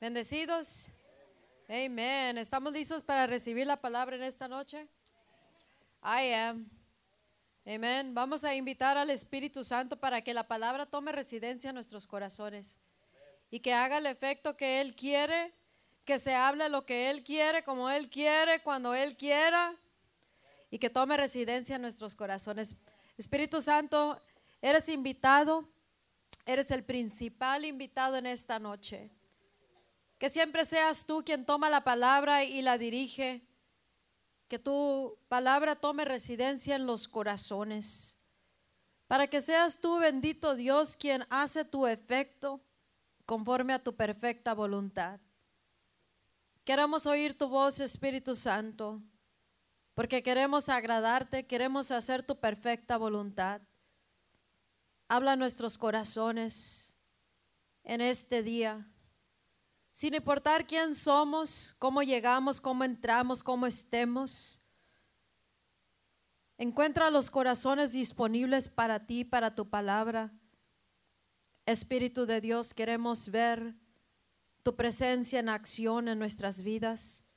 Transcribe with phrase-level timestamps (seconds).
[0.00, 0.90] Bendecidos.
[1.68, 2.38] Amén.
[2.38, 4.86] ¿Estamos listos para recibir la palabra en esta noche?
[6.04, 6.70] I am.
[7.66, 8.14] Amén.
[8.14, 12.78] Vamos a invitar al Espíritu Santo para que la palabra tome residencia en nuestros corazones
[13.50, 15.52] y que haga el efecto que Él quiere,
[16.04, 19.74] que se hable lo que Él quiere, como Él quiere, cuando Él quiera
[20.70, 22.82] y que tome residencia en nuestros corazones.
[23.16, 24.22] Espíritu Santo,
[24.62, 25.68] eres invitado,
[26.46, 29.10] eres el principal invitado en esta noche.
[30.18, 33.46] Que siempre seas tú quien toma la palabra y la dirige.
[34.48, 38.18] Que tu palabra tome residencia en los corazones.
[39.06, 42.60] Para que seas tú, bendito Dios, quien hace tu efecto
[43.24, 45.20] conforme a tu perfecta voluntad.
[46.64, 49.00] Queremos oír tu voz, Espíritu Santo,
[49.94, 53.62] porque queremos agradarte, queremos hacer tu perfecta voluntad.
[55.08, 57.08] Habla nuestros corazones
[57.84, 58.86] en este día
[59.98, 64.62] sin importar quién somos, cómo llegamos, cómo entramos, cómo estemos.
[66.56, 70.32] Encuentra los corazones disponibles para ti, para tu palabra.
[71.66, 73.74] Espíritu de Dios, queremos ver
[74.62, 77.32] tu presencia en acción en nuestras vidas.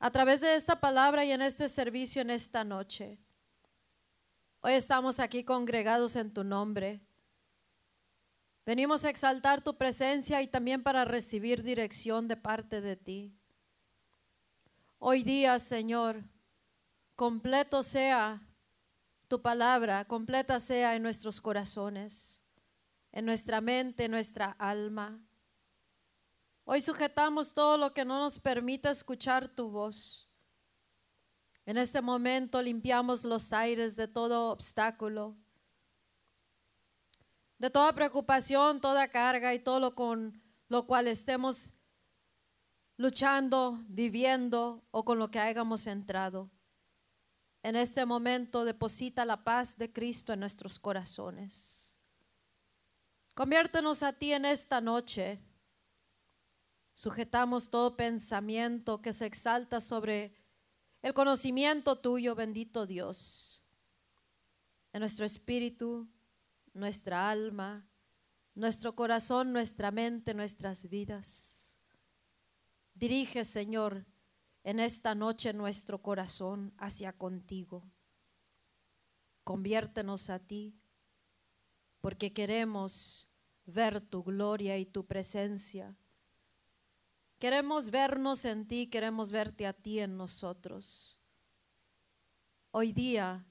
[0.00, 3.20] A través de esta palabra y en este servicio en esta noche.
[4.62, 7.07] Hoy estamos aquí congregados en tu nombre
[8.68, 13.34] Venimos a exaltar tu presencia y también para recibir dirección de parte de ti.
[14.98, 16.22] Hoy día, Señor,
[17.16, 18.46] completo sea
[19.26, 22.44] tu palabra, completa sea en nuestros corazones,
[23.10, 25.18] en nuestra mente, en nuestra alma.
[26.66, 30.30] Hoy sujetamos todo lo que no nos permita escuchar tu voz.
[31.64, 35.38] En este momento limpiamos los aires de todo obstáculo
[37.58, 41.74] de toda preocupación, toda carga y todo lo con lo cual estemos
[42.96, 46.50] luchando, viviendo o con lo que hayamos entrado.
[47.62, 51.98] En este momento deposita la paz de Cristo en nuestros corazones.
[53.34, 55.40] Conviértenos a ti en esta noche.
[56.94, 60.36] Sujetamos todo pensamiento que se exalta sobre
[61.02, 63.68] el conocimiento tuyo, bendito Dios.
[64.92, 66.08] En nuestro espíritu,
[66.78, 67.88] nuestra alma,
[68.54, 71.80] nuestro corazón, nuestra mente, nuestras vidas.
[72.94, 74.04] Dirige, Señor,
[74.64, 77.88] en esta noche nuestro corazón hacia contigo.
[79.44, 80.78] Conviértenos a ti,
[82.00, 85.96] porque queremos ver tu gloria y tu presencia.
[87.38, 91.22] Queremos vernos en ti, queremos verte a ti en nosotros.
[92.72, 93.47] Hoy día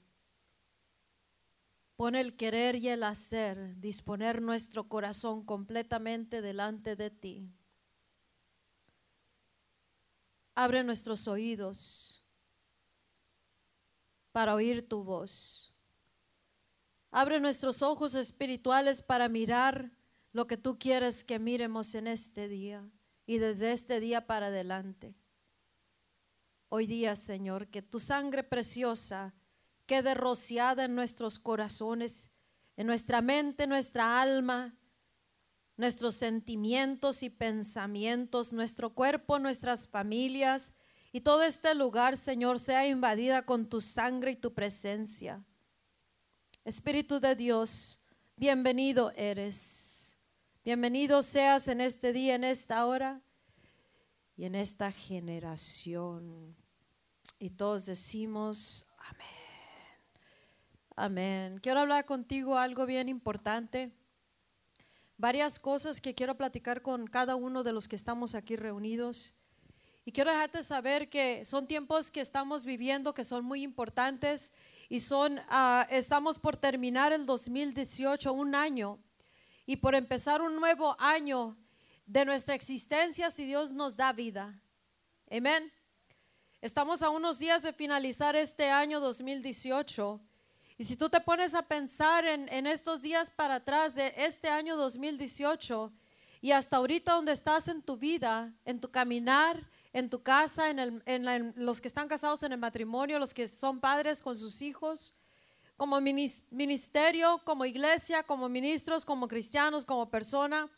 [1.98, 7.50] Pone el querer y el hacer, disponer nuestro corazón completamente delante de ti.
[10.54, 12.22] Abre nuestros oídos
[14.30, 15.74] para oír tu voz.
[17.10, 19.90] Abre nuestros ojos espirituales para mirar
[20.32, 22.88] lo que tú quieres que miremos en este día
[23.26, 25.16] y desde este día para adelante.
[26.68, 29.34] Hoy día, Señor, que tu sangre preciosa
[29.88, 32.30] quede rociada en nuestros corazones,
[32.76, 34.78] en nuestra mente, nuestra alma,
[35.78, 40.74] nuestros sentimientos y pensamientos, nuestro cuerpo, nuestras familias
[41.10, 45.42] y todo este lugar, Señor, sea invadida con tu sangre y tu presencia.
[46.64, 50.18] Espíritu de Dios, bienvenido eres.
[50.64, 53.22] Bienvenido seas en este día, en esta hora
[54.36, 56.54] y en esta generación.
[57.38, 59.37] Y todos decimos, amén.
[61.00, 61.60] Amén.
[61.62, 63.92] Quiero hablar contigo algo bien importante.
[65.16, 69.36] Varias cosas que quiero platicar con cada uno de los que estamos aquí reunidos.
[70.04, 74.54] Y quiero dejarte saber que son tiempos que estamos viviendo que son muy importantes
[74.88, 78.98] y son, ah, estamos por terminar el 2018, un año,
[79.66, 81.56] y por empezar un nuevo año
[82.06, 84.60] de nuestra existencia si Dios nos da vida.
[85.30, 85.72] Amén.
[86.60, 90.22] Estamos a unos días de finalizar este año 2018
[90.80, 94.76] y si tú te pones a pensar en, estos días para atrás de este año
[94.76, 95.92] 2018
[96.40, 99.60] y hasta ahorita donde estás en tu vida, en tu caminar,
[99.92, 101.02] en tu casa, en,
[101.56, 105.14] los que están casados en el matrimonio, los que son padres con sus hijos,
[105.76, 110.68] como ministerio, como iglesia, como ministros, como cristianos, como persona.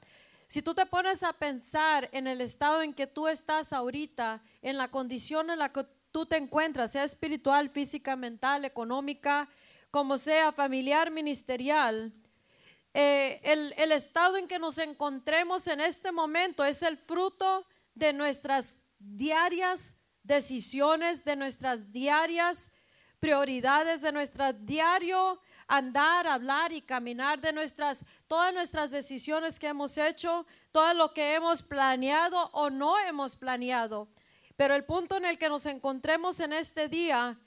[0.46, 4.79] Si tú te pones a pensar en el estado en que tú estás ahorita, en
[4.79, 9.46] la condición en la que tú te encuentras, sea espiritual, física, mental, económica,
[9.91, 12.13] como sea familiar, ministerial,
[12.93, 18.13] eh, el, el estado en que nos encontremos en este momento es el fruto de
[18.13, 22.73] nuestras diarias decisiones, de nuestras diarias
[23.21, 25.41] prioridades, de nuestro diario
[25.71, 31.35] andar, hablar y caminar, de nuestras, todas nuestras decisiones que hemos hecho, todo lo que
[31.35, 34.09] hemos planeado o no hemos planeado.
[34.57, 37.39] Pero el punto en el que nos encontremos en este día,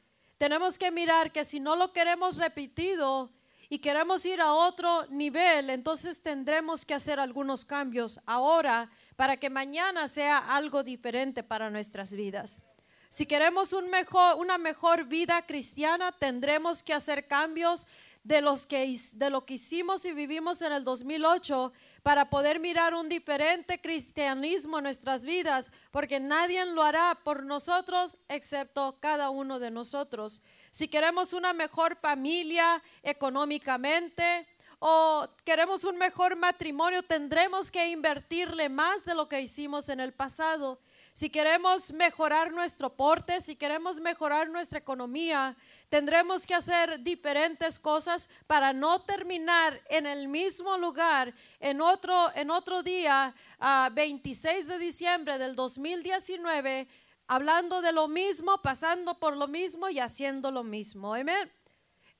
[0.43, 3.31] tenemos que mirar que si no lo queremos repetido
[3.69, 9.49] y queremos ir a otro nivel, entonces tendremos que hacer algunos cambios ahora para que
[9.49, 12.63] mañana sea algo diferente para nuestras vidas.
[13.07, 17.87] Si queremos una mejor vida cristiana, tendremos que hacer cambios
[18.23, 22.93] de, los que, de lo que hicimos y vivimos en el 2008 para poder mirar
[22.93, 29.59] un diferente cristianismo en nuestras vidas, porque nadie lo hará por nosotros excepto cada uno
[29.59, 30.41] de nosotros.
[30.71, 34.47] Si queremos una mejor familia económicamente,
[34.85, 40.11] o queremos un mejor matrimonio, tendremos que invertirle más de lo que hicimos en el
[40.11, 40.77] pasado.
[41.13, 45.55] Si queremos mejorar nuestro porte, si queremos mejorar nuestra economía,
[45.87, 52.49] tendremos que hacer diferentes cosas para no terminar en el mismo lugar en otro, en
[52.49, 56.87] otro día, a 26 de diciembre del 2019,
[57.27, 61.13] hablando de lo mismo, pasando por lo mismo y haciendo lo mismo.
[61.13, 61.51] Amén.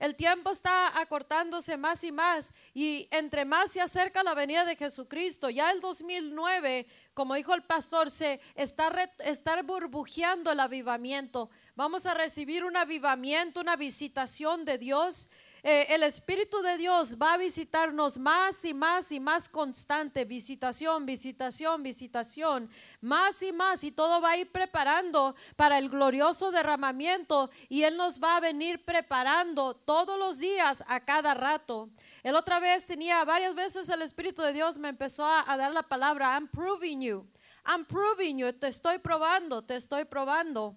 [0.04, 4.76] El tiempo está acortándose más y más y entre más se acerca la venida de
[4.76, 11.50] Jesucristo, ya el 2009, como dijo el pastor, se está, está burbujeando el avivamiento.
[11.76, 15.30] Vamos a recibir un avivamiento, una visitación de Dios
[15.66, 21.06] eh, el Espíritu de Dios va a visitarnos más y más y más constante, visitación,
[21.06, 22.70] visitación, visitación,
[23.00, 27.50] más y más, y todo va a ir preparando para el glorioso derramamiento.
[27.70, 31.90] Y Él nos va a venir preparando todos los días, a cada rato.
[32.24, 35.72] El otra vez tenía varias veces el Espíritu de Dios me empezó a, a dar
[35.72, 37.26] la palabra, I'm proving you,
[37.66, 40.76] I'm proving you, te estoy probando, te estoy probando.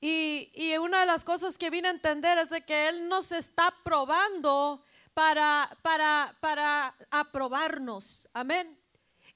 [0.00, 3.74] Y, una de las cosas que vine a entender es de que Él nos está
[3.84, 4.82] probando
[5.12, 8.28] para, para, para aprobarnos.
[8.32, 8.78] Amén.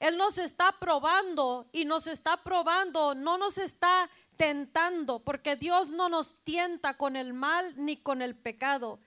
[0.00, 6.08] Él nos está probando y nos está probando, no nos está tentando, porque Dios no
[6.08, 8.99] nos tienta con el mal ni con el pecado.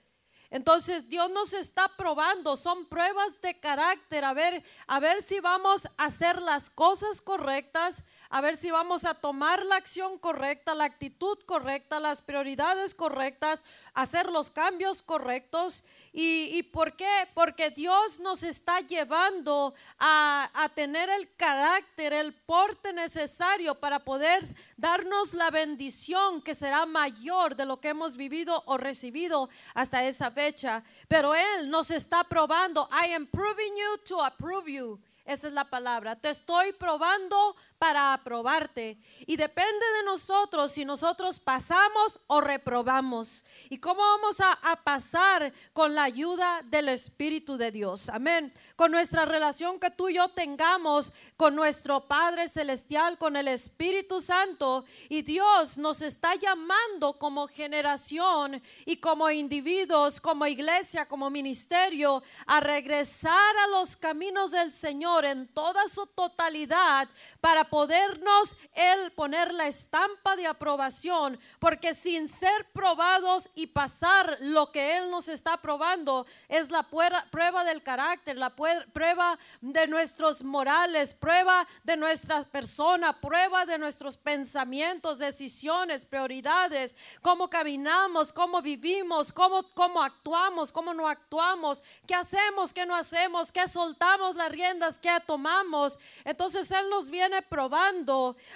[0.50, 5.88] Entonces Dios nos está probando, son pruebas de carácter, a ver, a ver si vamos
[5.98, 10.86] a hacer las cosas correctas, a ver si vamos a tomar la acción correcta, la
[10.86, 13.64] actitud correcta, las prioridades correctas,
[13.94, 15.86] hacer los cambios correctos.
[16.20, 17.28] ¿Y, por qué?
[17.36, 24.44] Porque Dios nos está llevando a, tener el carácter, el porte necesario para poder
[24.78, 30.32] darnos la bendición que será mayor de lo que hemos vivido o recibido hasta esa
[30.32, 30.84] fecha.
[31.08, 32.90] Pero Él nos está probando.
[32.92, 35.00] I am proving you to approve you.
[35.28, 36.16] Esa es la palabra.
[36.16, 38.98] Te estoy probando para aprobarte.
[39.26, 43.46] Y depende de nosotros si nosotros pasamos o reprobamos.
[43.70, 48.10] ¿Y cómo vamos a, pasar con la ayuda del Espíritu de Dios?
[48.10, 48.54] Amén.
[48.76, 54.22] Con nuestra relación que tú y yo tengamos con nuestro Padre Celestial, con el Espíritu
[54.22, 54.86] Santo.
[55.10, 62.60] Y Dios nos está llamando como generación y como individuos, como iglesia, como ministerio, a
[62.60, 67.08] regresar a los caminos del Señor en toda su totalidad
[67.42, 74.72] para podernos Él poner la estampa de aprobación, porque sin ser probados y pasar lo
[74.72, 81.14] que Él nos está probando es la prueba del carácter, la prueba de nuestros morales,
[81.14, 89.64] prueba de nuestra persona, prueba de nuestros pensamientos, decisiones, prioridades, cómo caminamos, cómo vivimos, cómo,
[89.74, 95.10] cómo actuamos, cómo no actuamos, qué hacemos, qué no hacemos, qué soltamos las riendas, qué
[95.26, 96.00] tomamos.
[96.26, 97.57] Entonces Él nos viene probando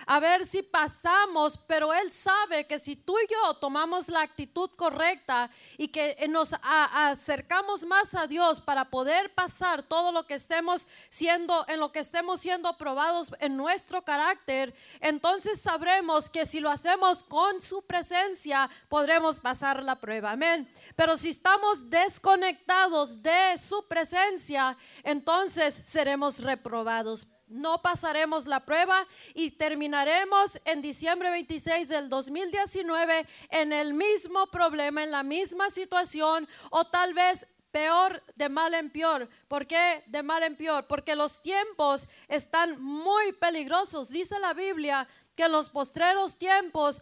[0.06, 4.70] a ver si pasamos, pero Él sabe que si tú y yo tomamos la actitud
[4.76, 10.88] correcta y que nos acercamos más a Dios para poder pasar todo lo que estemos
[11.10, 16.70] siendo, en lo que estemos siendo probados en nuestro carácter, entonces sabremos que si lo
[16.70, 20.32] hacemos con su presencia, podremos pasar la prueba.
[20.32, 20.72] Amén.
[20.96, 29.52] Pero si estamos desconectados de su presencia, entonces seremos reprobados no pasaremos la prueba y
[29.52, 36.86] terminaremos en diciembre 26 del 2019 en el mismo problema, en la misma situación o
[36.86, 39.28] tal vez peor de mal en peor.
[39.48, 40.86] ¿Por qué de mal en peor?
[40.88, 44.10] Porque los tiempos están muy peligrosos.
[44.10, 47.02] Dice la Biblia que en los postreros tiempos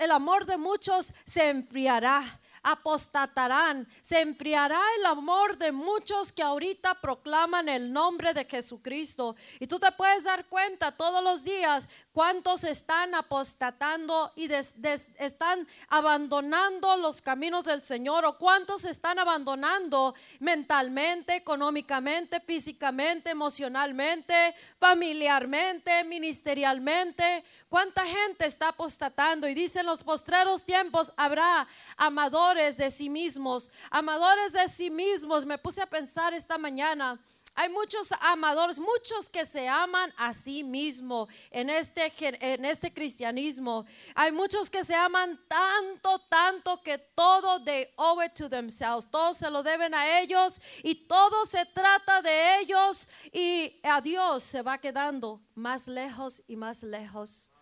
[0.00, 2.40] el amor de muchos se enfriará.
[2.66, 9.36] Apostatarán, se enfriará el amor de muchos que ahorita proclaman el nombre de Jesucristo.
[9.60, 16.96] Y tú te puedes dar cuenta todos los días cuántos están apostatando y están abandonando
[16.96, 27.44] los caminos del Señor o cuántos están abandonando mentalmente, económicamente, físicamente, emocionalmente, familiarmente, ministerialmente.
[27.68, 29.48] ¿Cuánta gente está apostatando?
[29.48, 35.44] Y dicen los postreros tiempos habrá amadores de sí mismos, amadores de sí mismos.
[35.44, 37.18] Me puse a pensar esta mañana.
[37.58, 43.86] Hay muchos amadores, muchos que se aman a sí mismo en este, en este cristianismo.
[44.14, 49.10] Hay muchos que se aman tanto, tanto que todo they owe it to themselves.
[49.10, 54.42] Todo se lo deben a ellos y todo se trata de ellos y a Dios
[54.42, 57.55] se va quedando más lejos y más lejos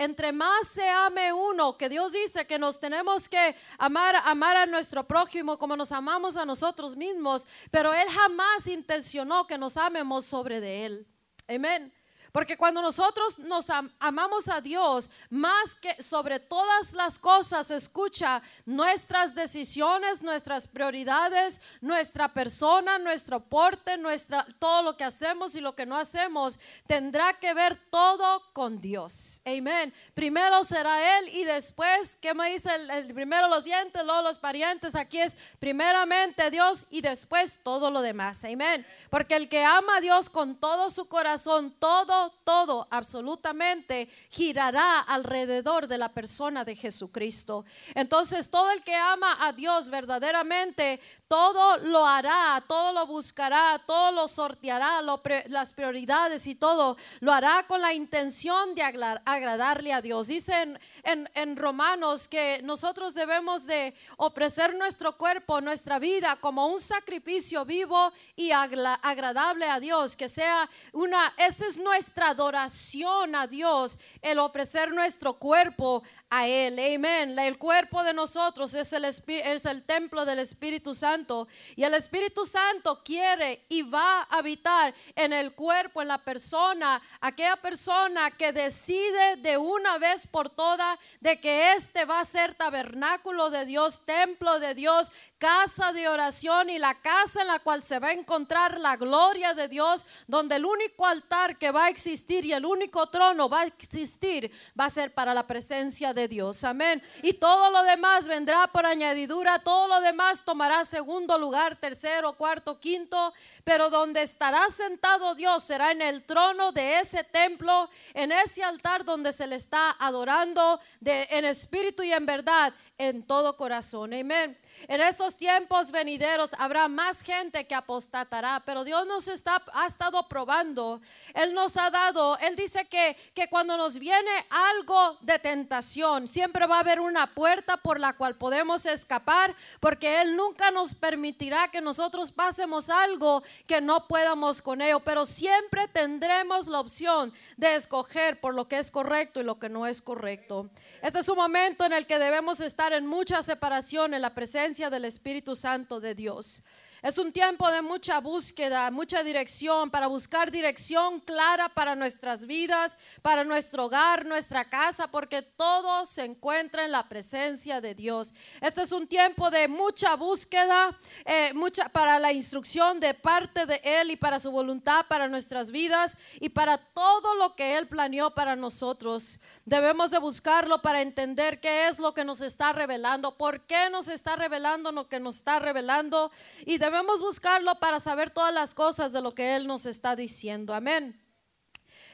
[0.00, 4.64] entre más se ame uno, que Dios dice que nos tenemos que amar, amar a
[4.64, 10.24] nuestro prójimo como nos amamos a nosotros mismos, pero Él jamás intencionó que nos amemos
[10.24, 11.06] sobre de Él.
[11.46, 11.92] Amén.
[12.32, 13.66] Porque cuando nosotros nos
[13.98, 22.28] amamos a Dios, más que sobre todas las cosas, escucha nuestras decisiones, nuestras prioridades, nuestra
[22.28, 27.52] persona, nuestro porte, nuestra, todo lo que hacemos y lo que no hacemos, tendrá que
[27.52, 29.40] ver todo con Dios.
[29.44, 29.92] Amén.
[30.14, 32.70] Primero será Él y después, ¿qué me dice?
[32.74, 34.94] El, primero los dientes, luego los parientes.
[34.94, 38.44] Aquí es primeramente Dios y después todo lo demás.
[38.44, 38.86] Amén.
[39.08, 45.88] Porque el que ama a Dios con todo su corazón, todo todo, absolutamente girará alrededor
[45.88, 47.64] de la persona de Jesucristo.
[47.94, 54.10] Entonces, todo el que ama a Dios verdaderamente, todo lo hará, todo lo buscará, todo
[54.10, 55.00] lo sorteará,
[55.46, 60.26] las prioridades y todo lo hará con la intención de agradarle a Dios.
[60.26, 67.64] Dicen en, Romanos que nosotros debemos de ofrecer nuestro cuerpo, nuestra vida como un sacrificio
[67.64, 74.38] vivo y agradable a Dios, que sea una, esa es nuestra adoración a Dios, el
[74.38, 76.78] ofrecer nuestro cuerpo a Él.
[76.78, 77.36] Amén.
[77.38, 81.48] El cuerpo de nosotros es el, es el templo del Espíritu Santo.
[81.74, 87.02] Y el Espíritu Santo quiere y va a habitar en el cuerpo, en la persona,
[87.20, 92.54] aquella persona que decide de una vez por todas de que este va a ser
[92.54, 97.82] tabernáculo de Dios, templo de Dios, casa de oración y la casa en la cual
[97.82, 101.88] se va a encontrar la gloria de Dios, donde el único altar que va a
[101.88, 106.19] existir y el único trono va a existir va a ser para la presencia de
[106.28, 106.64] Dios.
[106.64, 107.02] Amén.
[107.22, 112.78] Y todo lo demás vendrá por añadidura, todo lo demás tomará segundo lugar, tercero, cuarto,
[112.78, 113.32] quinto,
[113.64, 119.04] pero donde estará sentado Dios será en el trono de ese templo, en ese altar
[119.04, 124.12] donde se le está adorando de, en espíritu y en verdad, en todo corazón.
[124.12, 124.56] Amén.
[124.88, 130.26] En esos tiempos venideros habrá más gente que apostatará, pero Dios nos está, ha estado
[130.28, 131.00] probando.
[131.34, 136.66] Él nos ha dado, Él dice que, que cuando nos viene algo de tentación, siempre
[136.66, 141.68] va a haber una puerta por la cual podemos escapar, porque Él nunca nos permitirá
[141.68, 147.74] que nosotros pasemos algo que no podamos con ello, pero siempre tendremos la opción de
[147.74, 150.70] escoger por lo que es correcto y lo que no es correcto.
[151.02, 154.90] Este es un momento en el que debemos estar en mucha separación en la presencia
[154.90, 156.64] del Espíritu Santo de Dios.
[157.02, 162.98] Es un tiempo de mucha búsqueda, mucha dirección, para buscar dirección clara para nuestras vidas,
[163.22, 168.34] para nuestro hogar, nuestra casa, porque todo se encuentra en la presencia de Dios.
[168.60, 173.80] Este es un tiempo de mucha búsqueda, eh, mucha para la instrucción de parte de
[173.82, 178.34] Él y para su voluntad para nuestras vidas y para todo lo que Él planeó
[178.34, 179.40] para nosotros.
[179.64, 184.08] Debemos de buscarlo para entender qué es lo que nos está revelando, por qué nos
[184.08, 186.30] está revelando lo que nos está revelando
[186.66, 186.89] y debemos
[187.20, 190.74] buscarlo para saber todas las cosas de lo que Él nos está diciendo.
[190.74, 191.20] Amén.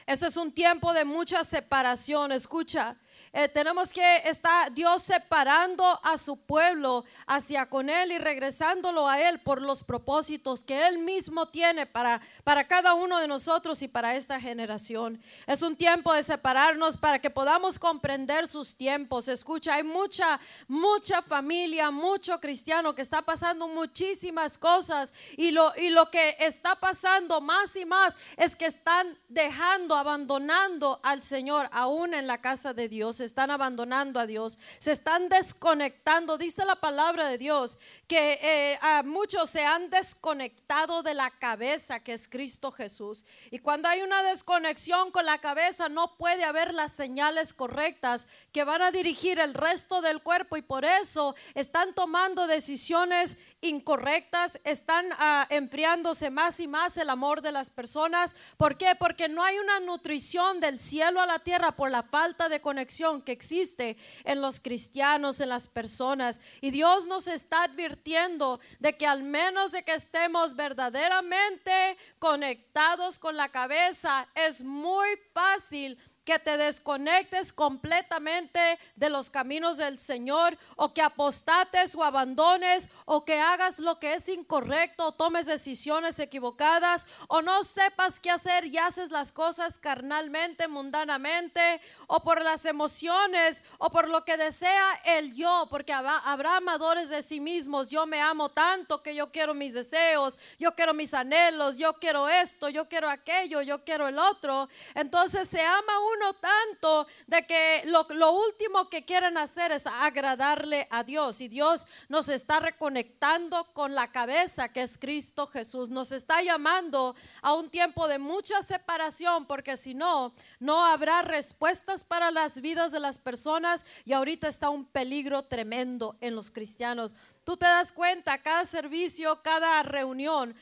[0.05, 2.31] Este es un tiempo de mucha separación.
[2.31, 2.95] Escucha,
[3.33, 9.21] eh, tenemos que estar Dios separando a su pueblo hacia con Él y regresándolo a
[9.21, 13.87] Él por los propósitos que Él mismo tiene para, para cada uno de nosotros y
[13.87, 15.21] para esta generación.
[15.45, 19.27] Es un tiempo de separarnos para que podamos comprender sus tiempos.
[19.27, 25.89] Escucha, hay mucha, mucha familia, mucho cristiano que está pasando muchísimas cosas y lo, y
[25.89, 32.13] lo que está pasando más y más es que están dejando, abandonando al Señor aún
[32.13, 33.16] en la casa de Dios.
[33.17, 36.37] Cristianos están abandonando a Dios, se están desconectando.
[36.37, 41.99] Dice la palabra de Dios que eh, a muchos se han desconectado de la cabeza
[41.99, 43.25] que es Cristo Jesús.
[43.51, 48.63] Y cuando hay una desconexión con la cabeza no puede haber las señales correctas que
[48.63, 55.07] van a dirigir el resto del cuerpo y por eso están tomando decisiones incorrectas, están
[55.17, 58.35] ah, enfriándose más y más el amor de las personas.
[58.55, 58.93] ¿Por qué?
[58.97, 63.21] Porque no hay una nutrición del cielo a la tierra por la falta de conexión
[63.21, 66.39] que existe en los cristianos, en las personas.
[66.61, 73.35] Y Dios nos está advirtiendo de que al menos de que estemos verdaderamente conectados con
[73.35, 75.97] la cabeza, es muy fácil
[76.27, 78.59] que te desconectes completamente
[78.97, 84.13] de los caminos del Señor o que apostates o abandones o que hagas lo que
[84.13, 89.79] es incorrecto o tomes decisiones equivocadas o no sepas qué hacer y haces las cosas
[89.79, 96.57] carnalmente, mundanamente o por las emociones o por lo que desea el yo, porque habrá
[96.57, 97.89] amadores de sí mismos.
[97.89, 102.27] Yo me amo tanto que yo quiero mis deseos, yo quiero mis anhelos, yo quiero
[102.27, 104.67] esto, yo quiero aquello, yo quiero el otro.
[104.93, 110.87] Entonces se ama uno tanto de que lo, lo último que quieren hacer es agradarle
[110.89, 111.41] a Dios.
[111.41, 115.89] Y Dios nos está reconectando con la cabeza que es Cristo Jesús.
[115.89, 122.03] Nos está llamando a un tiempo de mucha separación porque si no, no habrá respuestas
[122.03, 127.13] para las vidas de las personas y ahorita está un peligro tremendo en los cristianos.
[127.43, 130.53] Tú te das cuenta, cada servicio, cada reunión,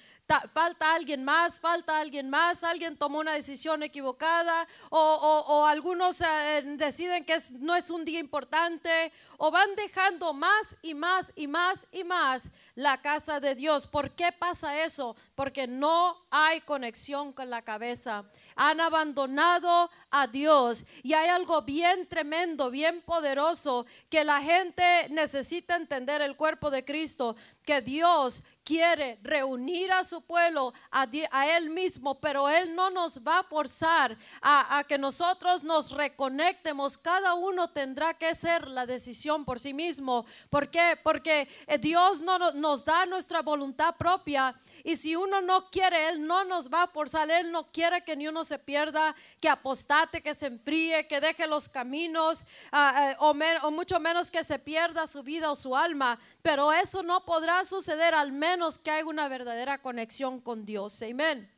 [0.54, 7.24] falta alguien más, falta alguien más, alguien tomó una decisión equivocada o, algunos eh, deciden
[7.26, 12.04] que no es un día importante o van dejando más y más y más y
[12.04, 13.88] más la casa de Dios.
[13.88, 15.16] ¿Por qué pasa eso?
[15.36, 18.26] Porque no hay conexión con la cabeza.
[18.56, 25.76] Han abandonado a Dios y hay algo bien tremendo, bien poderoso que la gente necesita
[25.76, 31.06] entender el cuerpo de Cristo, que Dios quiere reunir a su pueblo a,
[31.58, 36.98] Él mismo, pero Él no nos va a forzar a, que nosotros nos reconectemos.
[36.98, 40.26] Cada uno tendrá que ser la decisión por sí mismo.
[40.50, 40.98] ¿Por qué?
[41.04, 44.56] Porque eh, Dios no nos da nuestra voluntad propia
[44.88, 47.28] y si uno no quiere, Él no nos va a forzar.
[47.32, 51.48] Él no quiere que ni uno se pierda, que apostate, que se enfríe, que deje
[51.48, 56.20] los caminos, ah, ah, o, mucho menos que se pierda su vida o su alma.
[56.44, 61.02] Pero eso no podrá suceder al menos que haya una verdadera conexión con Dios.
[61.02, 61.52] Amén.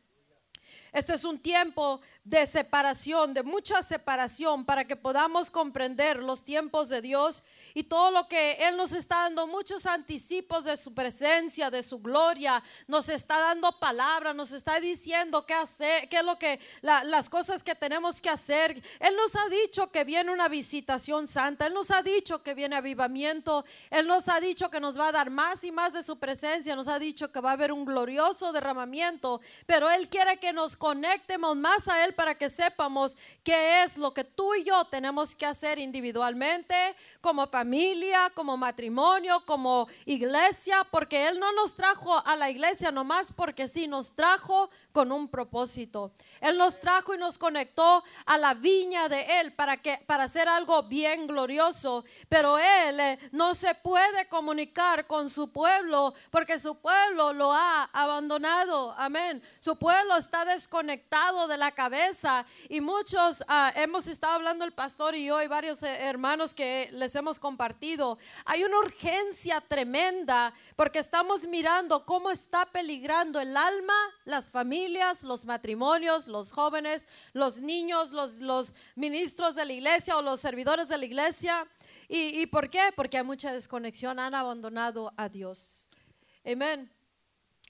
[0.94, 6.90] Este es un tiempo de separación, de mucha separación, para que podamos comprender los tiempos
[6.90, 11.72] de Dios y todo lo que Él nos está dando, muchos anticipos de su presencia,
[11.72, 16.38] de su gloria, nos está dando palabra, nos está diciendo qué hacer, qué es lo
[16.38, 18.72] que, las cosas que tenemos que hacer.
[19.00, 22.76] Él nos ha dicho que viene una visitación santa, Él nos ha dicho que viene
[22.76, 26.20] avivamiento, Él nos ha dicho que nos va a dar más y más de su
[26.20, 30.52] presencia, nos ha dicho que va a haber un glorioso derramamiento, pero Él quiere que
[30.52, 34.84] nos conectemos más a Él para que sepamos qué es lo que tú y yo
[34.86, 36.75] tenemos que hacer individualmente,
[37.21, 43.32] como familia como matrimonio, como iglesia, porque Él no nos trajo a la iglesia nomás
[43.32, 46.12] porque sí, nos trajo con un propósito.
[46.41, 50.49] Él nos trajo y nos conectó a la viña de Él para, que, para hacer
[50.49, 52.03] algo bien glorioso.
[52.30, 57.84] Pero Él eh, no se puede comunicar con su pueblo porque su pueblo lo ha
[57.93, 58.95] abandonado.
[58.97, 59.41] Amén.
[59.60, 62.07] Su pueblo está desconectado de la cabeza
[62.70, 66.89] y muchos ah, hemos estado hablando el pastor y yo y varios eh, hermanos que
[66.93, 68.17] les hemos compartido.
[68.46, 73.93] Hay una urgencia tremenda porque estamos mirando cómo está peligrando el alma,
[74.24, 80.39] las familias, los matrimonios, los jóvenes, los niños, los, ministros de la iglesia o los
[80.39, 81.67] servidores de la iglesia.
[82.08, 82.93] ¿Y, ¿Y por qué?
[82.96, 85.89] Porque hay mucha desconexión, han abandonado a Dios.
[86.46, 86.97] Amén.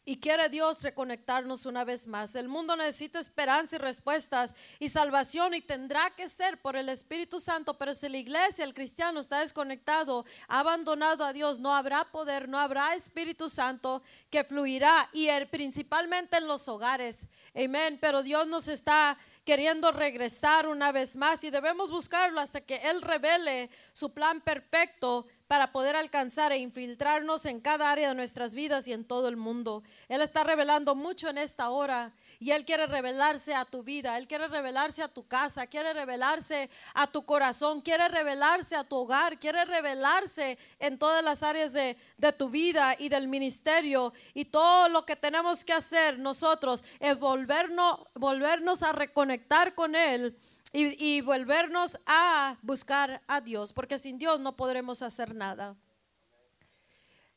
[0.09, 2.33] Y quiere Dios reconectarnos una vez más.
[2.35, 7.41] El mundo necesita esperanza y respuestas y salvación y tendrá que ser por el Espíritu
[7.41, 7.73] Santo.
[7.73, 12.57] Pero si la iglesia, el cristiano está desconectado, abandonado a Dios, no habrá poder, no
[12.57, 17.27] habrá Espíritu Santo que fluirá y principalmente en los hogares.
[17.53, 17.97] Amén.
[17.99, 23.01] Pero Dios nos está queriendo regresar una vez más y debemos buscarlo hasta que Él
[23.01, 28.87] revele su plan perfecto para poder alcanzar e infiltrarnos en cada área de nuestras vidas
[28.87, 29.81] y en todo el mundo.
[30.09, 34.27] Él está revelando mucho en esta hora y Él quiere revelarse a tu vida, Él
[34.27, 39.39] quiere revelarse a tu casa, quiere revelarse a tu corazón, quiere revelarse a tu hogar,
[39.39, 44.13] quiere revelarse en todas las áreas de, de tu vida y del ministerio.
[44.33, 50.37] Y todo lo que tenemos que hacer nosotros es volvernos, volvernos a reconectar con Él
[50.73, 55.75] y, volvernos a buscar a Dios, porque sin Dios no podremos hacer nada.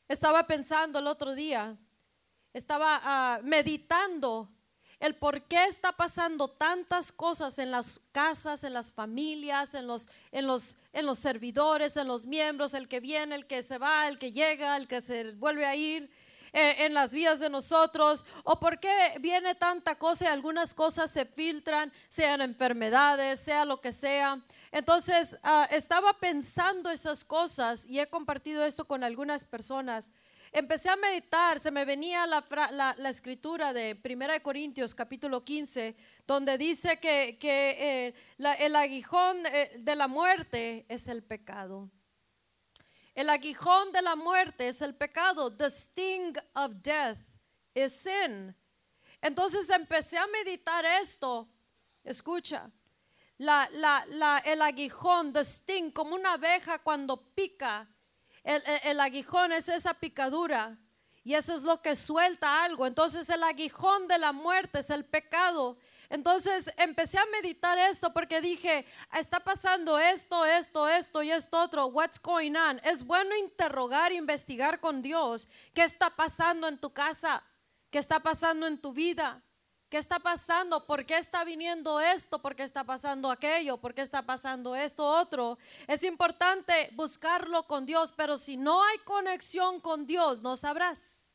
[0.07, 1.77] Estaba pensando el otro día,
[2.53, 4.49] estaba ah, meditando
[4.99, 10.09] el por qué está pasando tantas cosas en las casas, en las familias, en los,
[10.31, 14.07] en los, en los servidores, en los miembros, el que viene, el que se va,
[14.07, 16.11] el que llega, el que se vuelve a ir.
[16.53, 21.09] Eh, en las vidas de nosotros o por qué viene tanta cosa y algunas cosas
[21.09, 24.37] se filtran, sean enfermedades, sea lo que sea.
[24.73, 30.09] Entonces, ah, estaba pensando esas cosas y he compartido esto con algunas personas
[30.51, 35.95] empecé a meditar, se me venía la, escritura de 1 Corintios capítulo 15,
[36.27, 38.13] donde dice que, eh,
[38.59, 41.89] el aguijón eh, de la muerte es el pecado.
[43.13, 45.55] El aguijón de la muerte es el pecado.
[45.55, 47.17] The sting of death
[47.73, 48.55] is sin.
[49.21, 51.47] Entonces empecé a meditar esto.
[52.03, 52.71] Escucha,
[53.37, 57.87] el aguijón, the sting, como una abeja cuando pica
[58.43, 60.77] el, aguijón es esa picadura
[61.23, 62.87] y eso es lo que suelta algo.
[62.87, 65.77] Entonces el aguijón de la muerte es el pecado.
[66.11, 68.85] Entonces empecé a meditar esto porque dije,
[69.17, 71.85] está pasando esto, esto, esto y esto otro.
[71.85, 72.81] What's going on?
[72.83, 77.41] Es bueno interrogar, investigar con Dios qué está pasando en tu casa,
[77.89, 79.41] qué está pasando en tu vida.
[79.89, 80.85] ¿Qué está pasando?
[80.85, 82.41] ¿Por qué está viniendo esto?
[82.41, 83.77] ¿Por qué está pasando aquello?
[83.77, 85.57] ¿Por qué está pasando esto otro?
[85.87, 91.30] Es importante buscarlo con Dios, pero si no hay conexión con Dios, no sabrás.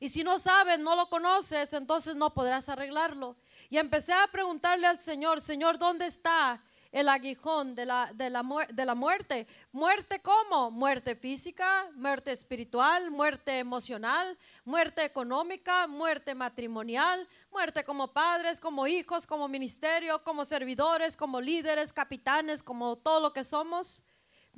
[0.00, 3.36] Y si no sabes, no lo conoces, entonces no podrás arreglarlo.
[3.68, 8.42] Y empecé a preguntarle al Señor, Señor, ¿dónde está el aguijón de la, de la,
[8.70, 9.46] de la muerte.
[9.72, 10.70] ¿Muerte cómo?
[10.70, 19.26] Muerte física, muerte espiritual, muerte emocional, muerte económica, muerte matrimonial, muerte como padres, como hijos,
[19.26, 24.07] como ministerio, como servidores, como líderes, capitanes, como todo lo que somos.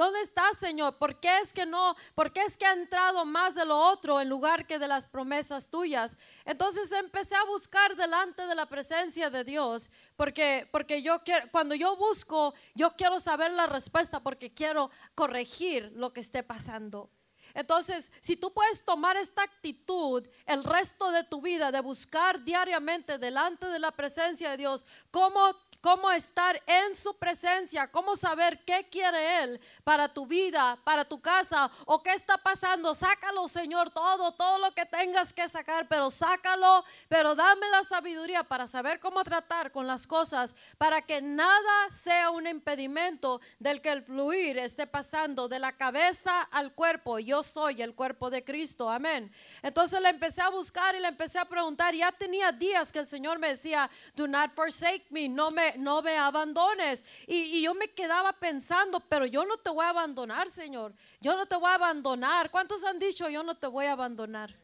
[0.01, 0.97] ¿Dónde está, Señor?
[0.97, 1.95] ¿Por qué es que no?
[2.15, 5.07] ¿Por qué es que ha entrado más de lo otro en lugar que de las
[5.07, 6.17] promesas tuyas?
[6.47, 11.75] Entonces empecé a buscar delante de la presencia de Dios, porque porque yo quiero cuando
[11.75, 17.11] yo busco, yo quiero saber la respuesta porque quiero corregir lo que esté pasando.
[17.53, 23.19] Entonces, si tú puedes tomar esta actitud el resto de tu vida de buscar diariamente
[23.19, 28.87] delante de la presencia de Dios, cómo cómo estar en su presencia, cómo saber qué
[28.91, 32.95] quiere Él para tu vida, para tu casa o qué está pasando.
[32.95, 38.45] Sácalo, Señor, todo, todo lo que tengas que sacar, pero sácalo, pero dame la sabiduría
[38.45, 43.91] para saber cómo tratar con las cosas, para que nada sea un impedimento del que
[43.91, 47.19] el fluir esté pasando de la cabeza al cuerpo.
[47.19, 49.33] Yo soy el cuerpo de Cristo, amén.
[49.63, 51.95] Entonces le empecé a buscar y le empecé a preguntar.
[51.95, 56.03] Ya tenía días que el Señor me decía, do not forsake me, no me no
[56.03, 57.05] me abandones.
[57.27, 60.95] Y, yo me quedaba pensando, pero yo no te voy a abandonar, Señor.
[61.21, 62.51] Yo no te voy a abandonar.
[62.51, 64.55] ¿Cuántos han dicho, yo no te voy a abandonar?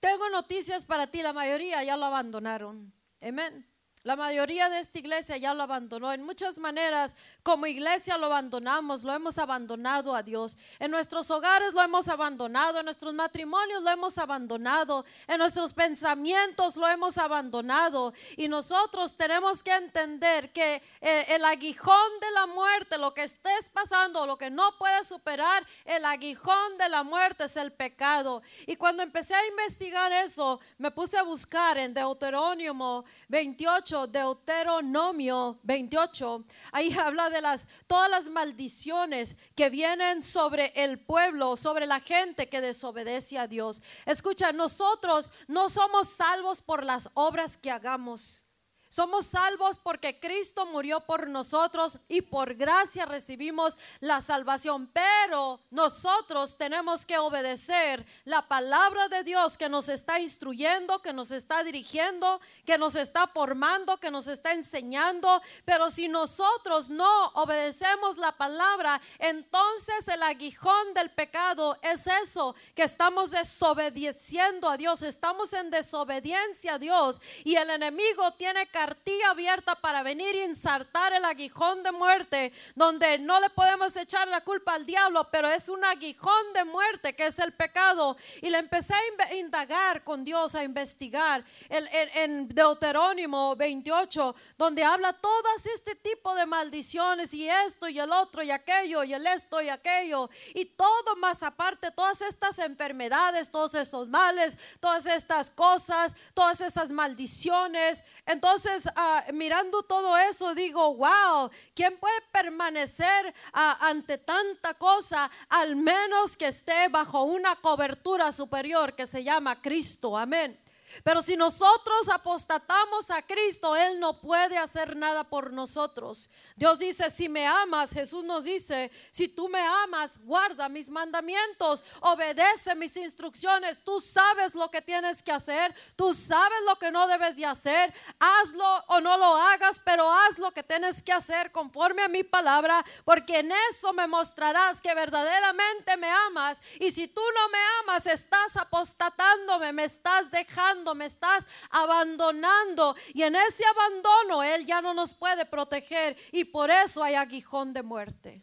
[0.00, 2.92] Tengo noticias para ti, la mayoría ya lo abandonaron.
[3.20, 3.67] Amén.
[4.08, 6.10] La mayoría de esta iglesia ya lo abandonó.
[6.10, 10.56] En muchas maneras, como iglesia lo abandonamos, lo hemos abandonado a Dios.
[10.78, 16.76] En nuestros hogares lo hemos abandonado, en nuestros matrimonios lo hemos abandonado, en nuestros pensamientos
[16.76, 18.14] lo hemos abandonado.
[18.38, 23.68] Y nosotros tenemos que entender que eh, el aguijón de la muerte, lo que estés
[23.68, 28.40] pasando, lo que no puedes superar, el aguijón de la muerte es el pecado.
[28.66, 36.44] Y cuando empecé a investigar eso, me puse a buscar en Deuterónimo 28 Deuteronomio 28,
[36.72, 42.48] ahí habla de las todas las maldiciones que vienen sobre el pueblo, sobre la gente
[42.48, 43.82] que desobedece a Dios.
[44.06, 48.47] Escucha, nosotros no somos salvos por las obras que hagamos.
[48.88, 54.90] Somos salvos porque Cristo murió por nosotros y por gracia recibimos la salvación.
[54.92, 61.30] Pero nosotros tenemos que obedecer la palabra de Dios que nos está instruyendo, que nos
[61.32, 65.42] está dirigiendo, que nos está formando, que nos está enseñando.
[65.66, 72.84] Pero si nosotros no obedecemos la palabra, entonces el aguijón del pecado es eso, que
[72.84, 79.30] estamos desobedeciendo a Dios, estamos en desobediencia a Dios y el enemigo tiene que cartilla
[79.30, 84.42] abierta para venir y ensartar el aguijón de muerte, donde no le podemos echar la
[84.42, 88.16] culpa al diablo, pero es un aguijón de muerte que es el pecado.
[88.40, 95.66] Y le empecé a indagar con Dios, a investigar en Deuterónimo 28, donde habla todas
[95.66, 99.70] este tipo de maldiciones y esto y el otro y aquello y el esto y
[99.70, 106.60] aquello y todo más aparte, todas estas enfermedades, todos esos males, todas estas cosas, todas
[106.60, 108.04] esas maldiciones.
[108.24, 115.76] Entonces, ah, mirando todo eso, digo, wow, ¿quién puede permanecer ah, ante tanta cosa al
[115.76, 120.16] menos que esté bajo una cobertura superior que se llama Cristo?
[120.16, 120.58] Amén.
[121.02, 126.30] Pero si nosotros apostatamos a Cristo, Él no puede hacer nada por nosotros.
[126.56, 131.84] Dios dice, si me amas, Jesús nos dice, si tú me amas, guarda mis mandamientos,
[132.00, 137.06] obedece mis instrucciones, tú sabes lo que tienes que hacer, tú sabes lo que no
[137.06, 141.52] debes de hacer, hazlo o no lo hagas, pero haz lo que tienes que hacer
[141.52, 146.60] conforme a mi palabra, porque en eso me mostrarás que verdaderamente me amas.
[146.80, 152.96] Y si tú no me amas, estás apostatándome, me estás dejando, me estás abandonando.
[153.14, 156.16] Y en ese abandono Él ya no nos puede proteger.
[156.32, 158.42] Y por eso hay aguijón de muerte.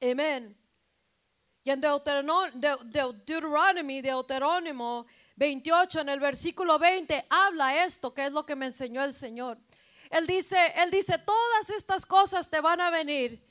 [0.00, 0.56] Amén.
[1.62, 5.06] Y en Deuteronomy, Deuterónimo
[5.36, 9.58] 28, en el versículo 20, habla esto, que es lo que me enseñó el Señor.
[10.10, 13.42] Él dice, él dice, todas estas cosas te van a venir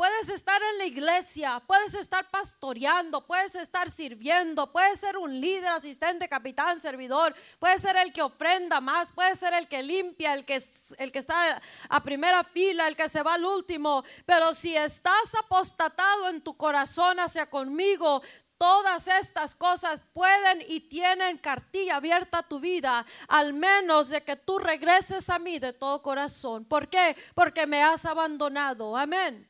[0.00, 5.72] Puedes estar en la iglesia, puedes estar pastoreando, puedes estar sirviendo, puedes ser un líder,
[5.72, 10.46] asistente, capitán, servidor, puedes ser el que ofrenda más, puedes ser el que limpia, el
[10.46, 10.58] que,
[10.96, 11.60] el que está
[11.90, 14.02] a primera fila, el que se va al último.
[14.24, 18.22] Pero si estás apostatado en tu corazón hacia conmigo,
[18.56, 24.36] Todas estas cosas pueden y tienen cartilla abierta a tu vida, al menos de que
[24.36, 26.66] tú regreses a mí de todo corazón.
[26.66, 27.16] ¿Por qué?
[27.34, 28.98] Porque me has abandonado.
[28.98, 29.49] Amén.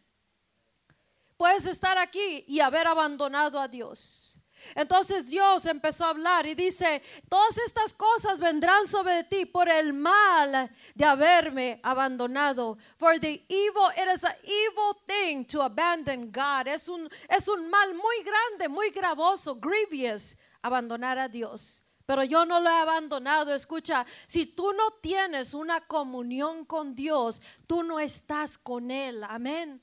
[1.40, 4.36] Puedes estar aquí y haber abandonado a Dios.
[4.74, 9.94] Entonces Dios empezó a hablar y dice, todas estas cosas vendrán sobre ti por el
[9.94, 12.76] mal de haberme abandonado.
[12.98, 16.66] For the evil, it is an evil thing to abandon God.
[16.66, 21.84] Es un, es un mal muy grande, muy gravoso, grievous, abandonar a Dios.
[22.04, 23.54] Pero yo no lo he abandonado.
[23.54, 29.24] Escucha, si tú no tienes una comunión con Dios, tú no estás con Él.
[29.24, 29.80] Amén.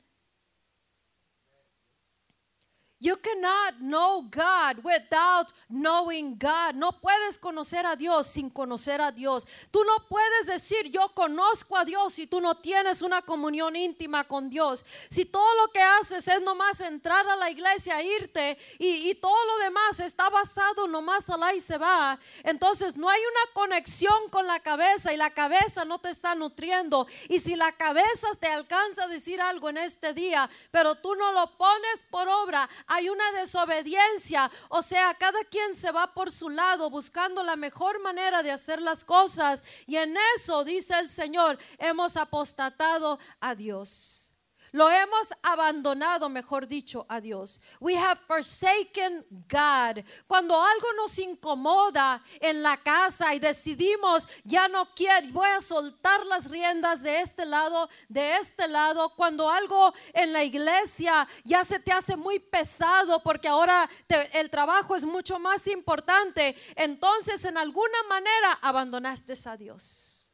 [3.00, 6.74] You cannot know God without knowing God.
[6.74, 9.46] No puedes conocer a Dios sin conocer a Dios.
[9.70, 14.24] Tú no puedes decir yo conozco a Dios si tú no tienes una comunión íntima
[14.24, 14.84] con Dios.
[15.12, 19.58] Si todo lo que haces es nomás entrar a la iglesia, irte y, todo lo
[19.60, 24.46] demás está basado nomás a la y se va, entonces no hay una conexión con
[24.48, 27.08] la cabeza y la cabeza no te está nutriendo.
[27.30, 31.32] Y si la cabeza te alcanza a decir algo en este día, pero tú no
[31.34, 34.50] lo pones por obra, hay una desobediencia.
[34.70, 38.82] O sea, cada quien se va por su lado buscando la mejor manera de hacer
[38.82, 39.64] las cosas.
[39.86, 44.27] Y en eso, dice el Señor, hemos apostatado a Dios.
[44.72, 47.62] Lo hemos abandonado, mejor dicho, a Dios.
[47.80, 50.04] We have forsaken God.
[50.28, 56.26] Cuando algo nos incomoda en la casa y decidimos, ya no quiero, voy a soltar
[56.26, 59.10] las riendas de este lado, de este lado.
[59.16, 63.90] Cuando algo en la iglesia ya se te hace muy pesado porque ahora
[64.34, 70.32] el trabajo es mucho más importante, entonces en alguna manera abandonaste a Dios.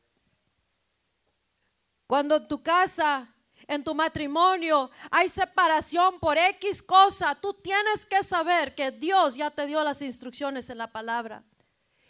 [2.08, 3.28] Cuando en tu casa
[3.68, 9.50] en tu matrimonio hay separación por X cosa, tú tienes que saber que Dios ya
[9.50, 11.44] te dio las instrucciones en la palabra.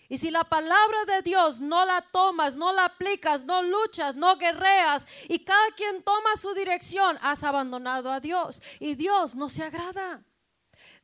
[0.09, 4.37] Y si la palabra de Dios no la tomas, no la aplicas, no luchas, no
[4.37, 9.63] guerreas y cada quien toma su dirección, has abandonado a Dios y Dios no se
[9.63, 10.23] agrada.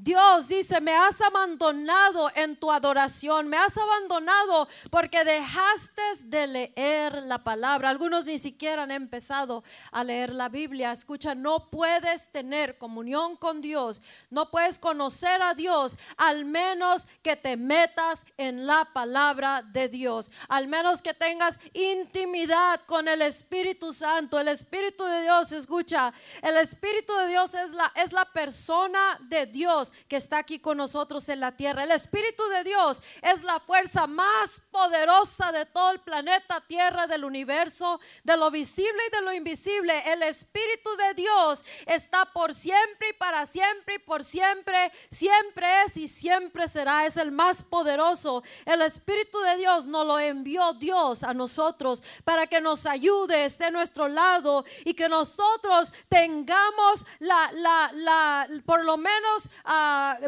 [0.01, 7.21] Dios dice, me has abandonado en tu adoración, me has abandonado porque dejaste de leer
[7.23, 7.89] la palabra.
[7.89, 10.93] Algunos ni siquiera han empezado a leer la Biblia.
[10.93, 17.35] Escucha, no puedes tener comunión con Dios, no puedes conocer a Dios, al menos que
[17.35, 23.91] te metas en la palabra de Dios, al menos que tengas intimidad con el Espíritu
[23.91, 24.39] Santo.
[24.39, 29.45] El Espíritu de Dios, escucha, el Espíritu de Dios es la, es la persona de
[29.45, 31.83] Dios que está aquí con nosotros en la tierra.
[31.83, 37.23] El Espíritu de Dios es la fuerza más poderosa de todo el planeta Tierra, del
[37.23, 39.93] universo, de lo visible y de lo invisible.
[40.11, 44.91] El Espíritu de Dios está por siempre y para siempre y por siempre.
[45.09, 47.05] Siempre es y siempre será.
[47.05, 48.43] Es el más poderoso.
[48.65, 53.65] El Espíritu de Dios nos lo envió Dios a nosotros para que nos ayude, esté
[53.65, 59.43] a nuestro lado y que nosotros tengamos la, la, la por lo menos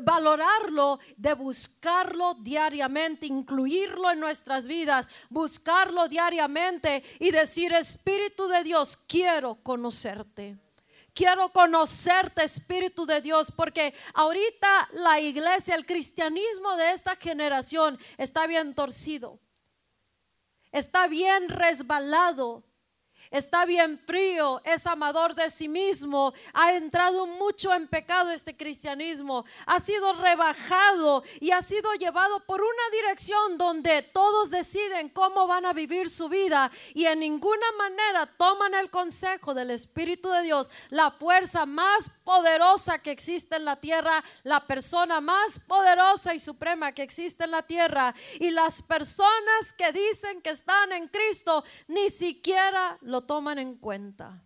[0.04, 8.98] valorarlo, de buscarlo diariamente, incluirlo en nuestras vidas, buscarlo diariamente y decir, Espíritu de Dios,
[9.08, 10.58] quiero conocerte.
[11.14, 18.48] Quiero conocerte, Espíritu de Dios, porque ahorita la iglesia, el cristianismo de esta generación está
[18.48, 19.40] bien torcido.
[20.72, 22.64] está bien resbalado,
[23.32, 29.46] está bien frío, es amador de sí mismo, ha entrado mucho en pecado este cristianismo,
[29.66, 35.66] ha sido rebajado y ha sido llevado por una dirección donde todos deciden cómo van
[35.66, 40.70] a vivir su vida y en ninguna manera toman el consejo del Espíritu de Dios,
[40.90, 46.92] la fuerza más poderosa que existe en la tierra, la persona más poderosa y suprema
[46.92, 48.14] que existe en la tierra.
[48.40, 54.42] Y las personas que dicen que están en Cristo ni siquiera lo toman en cuenta.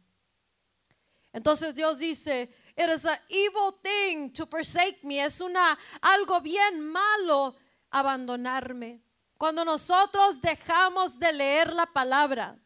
[1.34, 5.20] Entonces Dios dice, it is an evil thing to forsake me.
[5.20, 7.56] Es una algo bien malo
[7.92, 9.02] abandonarme.
[9.38, 12.58] Cuando nosotros dejamos de leer la palabra,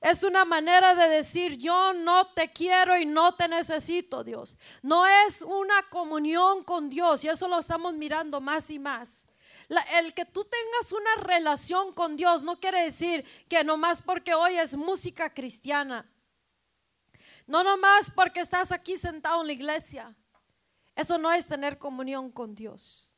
[0.00, 4.58] es una manera de decir, yo no te quiero y no te necesito, Dios.
[4.82, 9.26] No es una comunión con Dios y eso lo estamos mirando más y más
[9.68, 14.56] el que tú tengas una relación con Dios no quiere decir que nomás porque hoy
[14.56, 16.08] es música cristiana.
[17.46, 20.14] No nomás porque estás aquí sentado en la iglesia.
[20.94, 23.12] Eso no es tener comunión con Dios.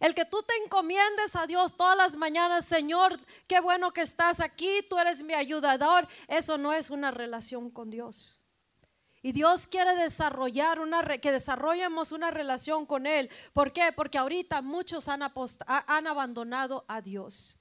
[0.00, 4.38] El que tú te encomiendes a Dios todas las mañanas, Señor, qué bueno que estás
[4.38, 8.37] aquí, tú eres mi ayudador, eso no es una relación con Dios.
[9.22, 13.30] Y Dios quiere desarrollar una, que desarrollemos una relación con Él.
[13.52, 13.92] ¿Por qué?
[13.92, 15.22] Porque ahorita muchos han,
[15.66, 17.58] han abandonado a Dios.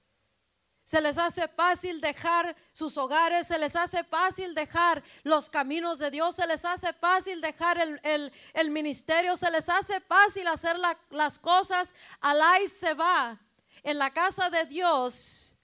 [0.87, 6.09] Se les hace fácil dejar sus hogares, se les hace fácil dejar los caminos de
[6.09, 10.77] Dios, se les hace fácil dejar el, ministerio, se les hace fácil hacer
[11.09, 11.89] las cosas.
[12.21, 13.37] Alá y se va
[13.83, 15.59] en la casa de Dios.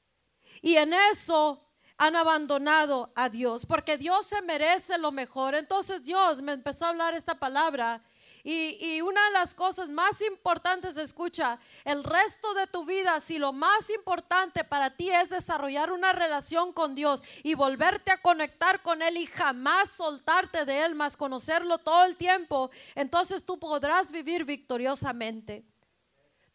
[0.61, 5.55] Y en eso han abandonado a Dios, porque Dios se merece lo mejor.
[5.55, 8.01] Entonces Dios me empezó a hablar esta palabra.
[8.45, 13.53] Y, una de las cosas más importantes, escucha, el resto de tu vida, si lo
[13.53, 19.01] más importante para ti es desarrollar una relación con Dios y volverte a conectar con
[19.01, 24.43] Él y jamás soltarte de Él, más conocerlo todo el tiempo, entonces tú podrás vivir
[24.43, 25.63] victoriosamente.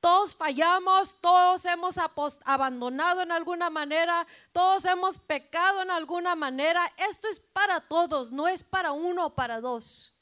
[0.09, 1.97] Todos fallamos, todos hemos
[2.47, 6.83] abandonado en alguna manera, todos hemos pecado en alguna manera.
[7.11, 10.17] Esto es para todos, no es para uno o para dos.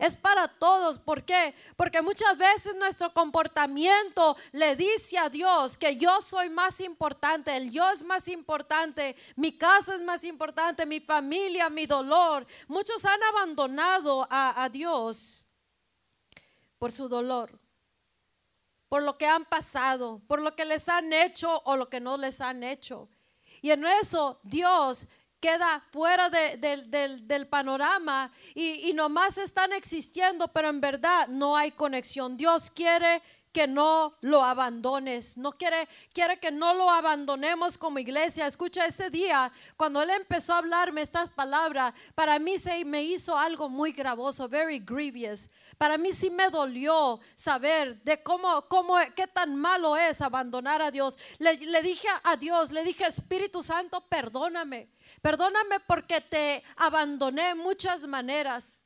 [0.00, 0.98] Es para todos.
[0.98, 1.54] ¿Por qué?
[1.76, 7.70] Porque muchas veces nuestro comportamiento le dice a Dios que yo soy más importante, el
[7.70, 12.44] yo es más importante, mi casa es más importante, mi familia, mi dolor.
[12.66, 15.56] Muchos han abandonado a, a Dios
[16.80, 17.60] por su dolor
[18.94, 22.16] por lo que han pasado, por lo que les han hecho o lo que no
[22.16, 23.08] les han hecho.
[23.60, 25.08] Y en eso Dios
[25.40, 32.36] queda fuera del, panorama y, y nomás están existiendo, pero en verdad no hay conexión.
[32.36, 33.20] Dios quiere
[33.54, 38.48] que no lo abandones, no quiere, quiere que no lo abandonemos como iglesia.
[38.48, 43.38] Escucha ese día, cuando él empezó a hablarme estas palabras, para mí se me hizo
[43.38, 45.50] algo muy gravoso, very grievous.
[45.78, 50.90] Para mí sí me dolió saber de cómo, cómo, qué tan malo es abandonar a
[50.90, 51.16] Dios.
[51.38, 54.88] Le, le dije a Dios, le dije, Espíritu Santo, perdóname.
[55.22, 58.83] Perdóname porque te abandoné muchas maneras.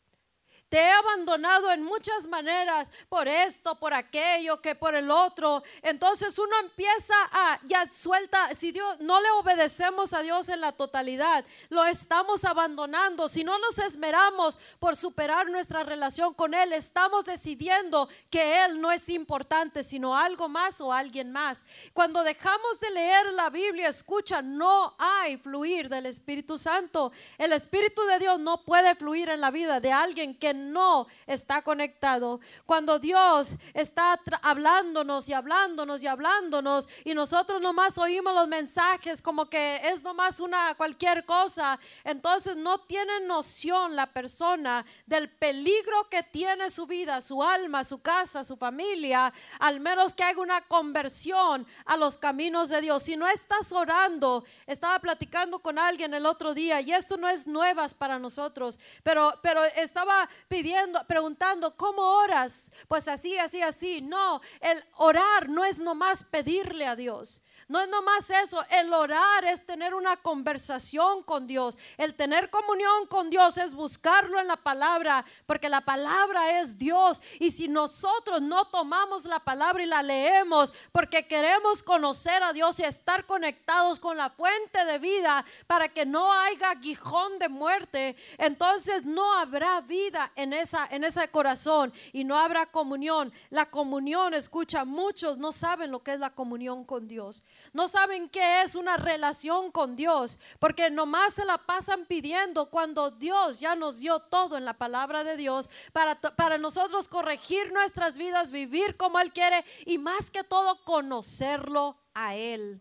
[0.68, 5.62] Te he abandonado en muchas maneras, por esto, por aquello, que por el otro.
[5.82, 10.72] Entonces uno empieza a, ya suelta, si Dios, no le obedecemos a Dios en la
[10.72, 13.28] totalidad, lo estamos abandonando.
[13.28, 18.92] Si no nos esmeramos por superar nuestra relación con Él, estamos decidiendo que Él no
[18.92, 21.64] es importante, sino algo más o alguien más.
[21.94, 27.12] Cuando dejamos de leer la Biblia, escucha, no hay fluir del Espíritu Santo.
[27.38, 31.62] El Espíritu de Dios no puede fluir en la vida de alguien que no está
[31.62, 32.40] conectado.
[32.66, 39.48] Cuando Dios está hablándonos y hablándonos y hablándonos y nosotros nomás oímos los mensajes como
[39.48, 46.22] que es nomás una cualquier cosa, entonces no tiene noción la persona del peligro que
[46.22, 51.66] tiene su vida, su alma, su casa, su familia, al menos que haga una conversión
[51.86, 53.02] a los caminos de Dios.
[53.02, 57.46] Si no estás orando, estaba platicando con alguien el otro día y esto no es
[57.46, 62.70] nuevas para nosotros, pero pero estaba pidiendo, preguntando, ¿cómo oras?
[62.88, 64.00] Pues así, así, así.
[64.00, 67.42] No, el orar no es nomás pedirle a Dios.
[67.68, 71.76] No es nomás eso, el orar es tener una conversación con Dios.
[71.98, 77.20] El tener comunión con Dios es buscarlo en la palabra, porque la palabra es Dios.
[77.38, 82.80] Y si nosotros no tomamos la palabra y la leemos, porque queremos conocer a Dios
[82.80, 88.16] y estar conectados con la fuente de vida, para que no haya aguijón de muerte,
[88.38, 93.30] entonces no habrá vida en, esa, en ese corazón y no habrá comunión.
[93.50, 97.42] La comunión, escucha, muchos no saben lo que es la comunión con Dios.
[97.72, 103.10] No saben qué es una relación con Dios, porque nomás se la pasan pidiendo cuando
[103.10, 108.16] Dios ya nos dio todo en la palabra de Dios para, para nosotros corregir nuestras
[108.16, 112.80] vidas, vivir como Él quiere y más que todo conocerlo a Él.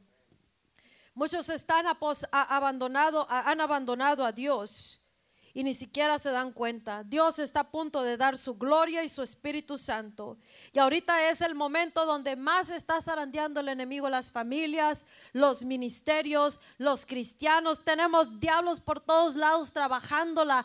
[1.14, 1.86] Muchos están
[2.32, 5.07] abandonado, han abandonado a Dios
[5.58, 7.04] y ni siquiera se dan cuenta.
[7.04, 10.38] Dios está a punto de dar su gloria y su Espíritu Santo.
[10.72, 16.60] Y ahorita es el momento donde más está zarandeando el enemigo las familias, los ministerios,
[16.78, 17.84] los cristianos.
[17.84, 20.64] Tenemos diablos por todos lados trabajando la,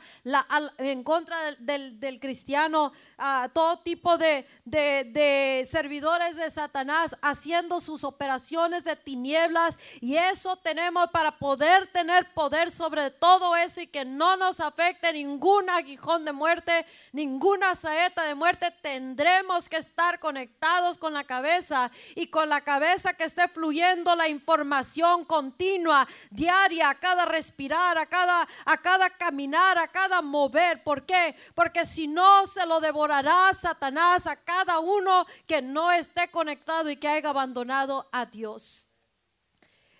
[0.76, 8.84] en contra del, cristiano, a todo tipo de, de, servidores de Satanás haciendo sus operaciones
[8.84, 9.78] de tinieblas.
[10.03, 14.81] Y eso tenemos para poder tener poder sobre todo eso y que no nos afecte
[15.12, 18.70] ningún aguijón de muerte, ninguna saeta de muerte.
[18.82, 24.28] Tendremos que estar conectados con la cabeza y con la cabeza que esté fluyendo la
[24.28, 30.82] información continua, diaria, a cada respirar, a cada, a cada caminar, a cada mover.
[30.82, 31.34] ¿Por qué?
[31.54, 36.96] Porque si no, se lo devorará Satanás a cada uno que no esté conectado y
[36.96, 38.91] que haya abandonado a Dios.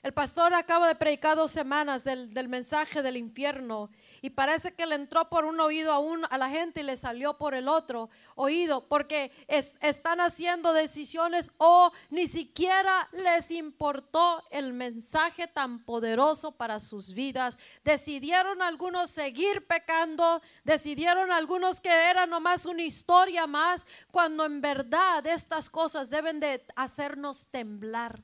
[0.03, 3.89] El pastor acaba de predicar dos semanas del, del mensaje del infierno
[4.21, 7.39] y parece que le entró por un oído a, a la gente y le salió
[7.39, 15.47] por el otro oído, porque están haciendo decisiones o ni siquiera les importó el mensaje
[15.47, 17.57] tan poderoso para sus vidas.
[17.85, 25.25] Decidieron algunos seguir pecando, decidieron algunos que era nomás una historia más, cuando en verdad
[25.29, 28.21] estas cosas deben de hacernos temblar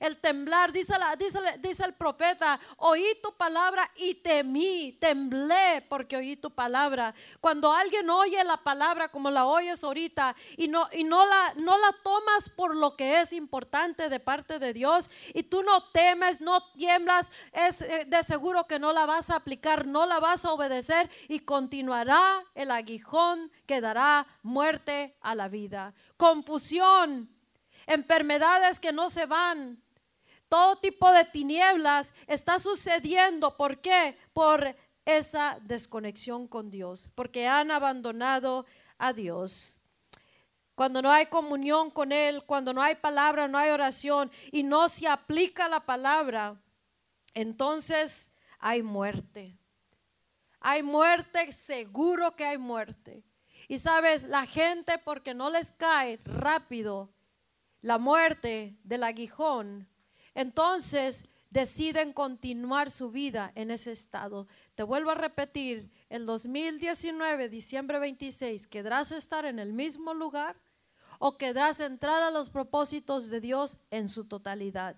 [0.00, 6.16] el temblar, dice, la, dice, dice el profeta, oí tu palabra y temí, temblé porque
[6.16, 7.14] oí tu palabra.
[7.40, 11.76] Cuando alguien oye la palabra como la oyes ahorita y no, y no, la, no
[11.76, 16.40] la tomas por lo que es importante de parte de Dios y tú no temes,
[16.40, 20.46] no tiemblas, es eh, de seguro que no la vas a aplicar, no la vas
[20.46, 25.92] a obedecer y continuará el aguijón que dará muerte a la vida.
[26.16, 27.28] Confusión
[27.90, 29.82] enfermedades que no se van,
[30.50, 33.56] todo tipo de tinieblas está sucediendo.
[33.56, 34.18] ¿Por qué?
[34.34, 34.76] Por
[35.06, 38.66] esa desconexión con Dios, porque han abandonado
[38.98, 39.84] a Dios.
[40.74, 44.88] Cuando no hay comunión con Él, cuando no hay palabra, no hay oración y no
[44.88, 46.60] se aplica la palabra,
[47.32, 49.56] entonces hay muerte.
[50.58, 53.22] Hay muerte, seguro que hay muerte.
[53.68, 57.14] Y sabes, la gente porque no les cae rápido
[57.82, 59.88] la muerte del aguijón,
[60.34, 64.46] entonces deciden continuar su vida en ese estado.
[64.74, 70.56] Te vuelvo a repetir, el 2019, diciembre 26, ¿quedarás estar en el mismo lugar
[71.18, 74.96] o quedarás entrar a los propósitos de Dios en su totalidad?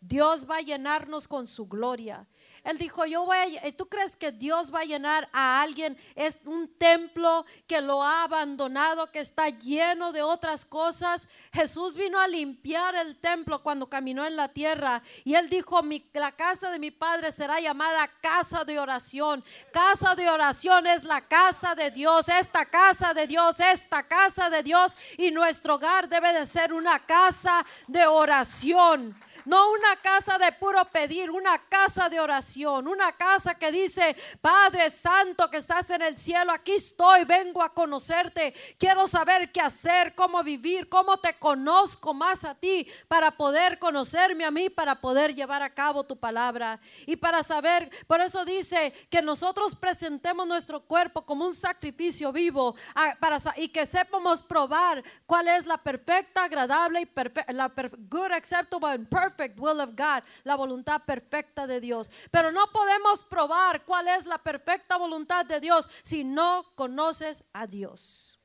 [0.00, 2.26] Dios va a llenarnos con su gloria.
[2.64, 5.98] Él dijo, yo voy a, ¿tú crees que Dios va a llenar a alguien?
[6.14, 11.26] Es un templo que lo ha abandonado, que está lleno de otras cosas.
[11.52, 15.02] Jesús vino a limpiar el templo cuando caminó en la tierra.
[15.24, 15.80] Y él dijo,
[16.12, 19.44] la casa de mi padre será llamada casa de oración.
[19.72, 22.28] Casa de oración es la casa de Dios.
[22.28, 24.92] Esta casa de Dios, esta casa de Dios.
[25.18, 29.16] Y nuestro hogar debe de ser una casa de oración.
[29.44, 34.90] No una casa de puro pedir, una casa de oración, una casa que dice, Padre
[34.90, 40.14] Santo que estás en el cielo, aquí estoy, vengo a conocerte, quiero saber qué hacer,
[40.14, 45.34] cómo vivir, cómo te conozco más a ti para poder conocerme a mí, para poder
[45.34, 50.80] llevar a cabo tu palabra y para saber, por eso dice que nosotros presentemos nuestro
[50.82, 52.74] cuerpo como un sacrificio vivo
[53.18, 57.70] para, y que sepamos probar cuál es la perfecta, agradable y perfecta, la
[58.08, 62.10] good, acceptable and perfect will of God, la voluntad perfecta de Dios.
[62.50, 68.41] No podemos probar cuál es la perfecta voluntad de Dios si no conoces a Dios.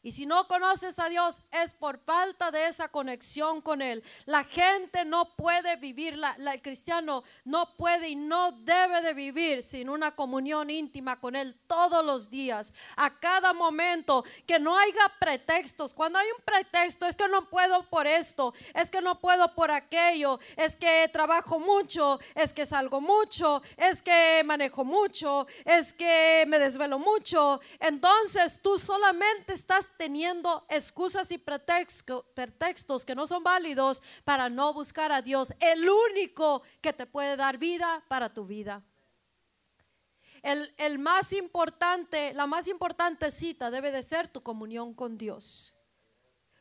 [0.00, 4.04] Y si no conoces a Dios es por falta de esa conexión con Él.
[4.26, 9.60] La gente no puede vivir, la, el cristiano no puede y no debe de vivir
[9.60, 15.12] sin una comunión íntima con Él todos los días, a cada momento, que no haya
[15.18, 15.94] pretextos.
[15.94, 19.72] Cuando hay un pretexto es que no puedo por esto, es que no puedo por
[19.72, 26.44] aquello, es que trabajo mucho, es que salgo mucho, es que manejo mucho, es que
[26.46, 27.60] me desvelo mucho.
[27.80, 35.12] Entonces tú solamente estás teniendo excusas y pretextos que no son válidos para no buscar
[35.12, 38.82] a Dios, el único que te puede dar vida para tu vida.
[40.40, 45.77] El, el, más importante, la más importante cita debe de ser tu comunión con Dios.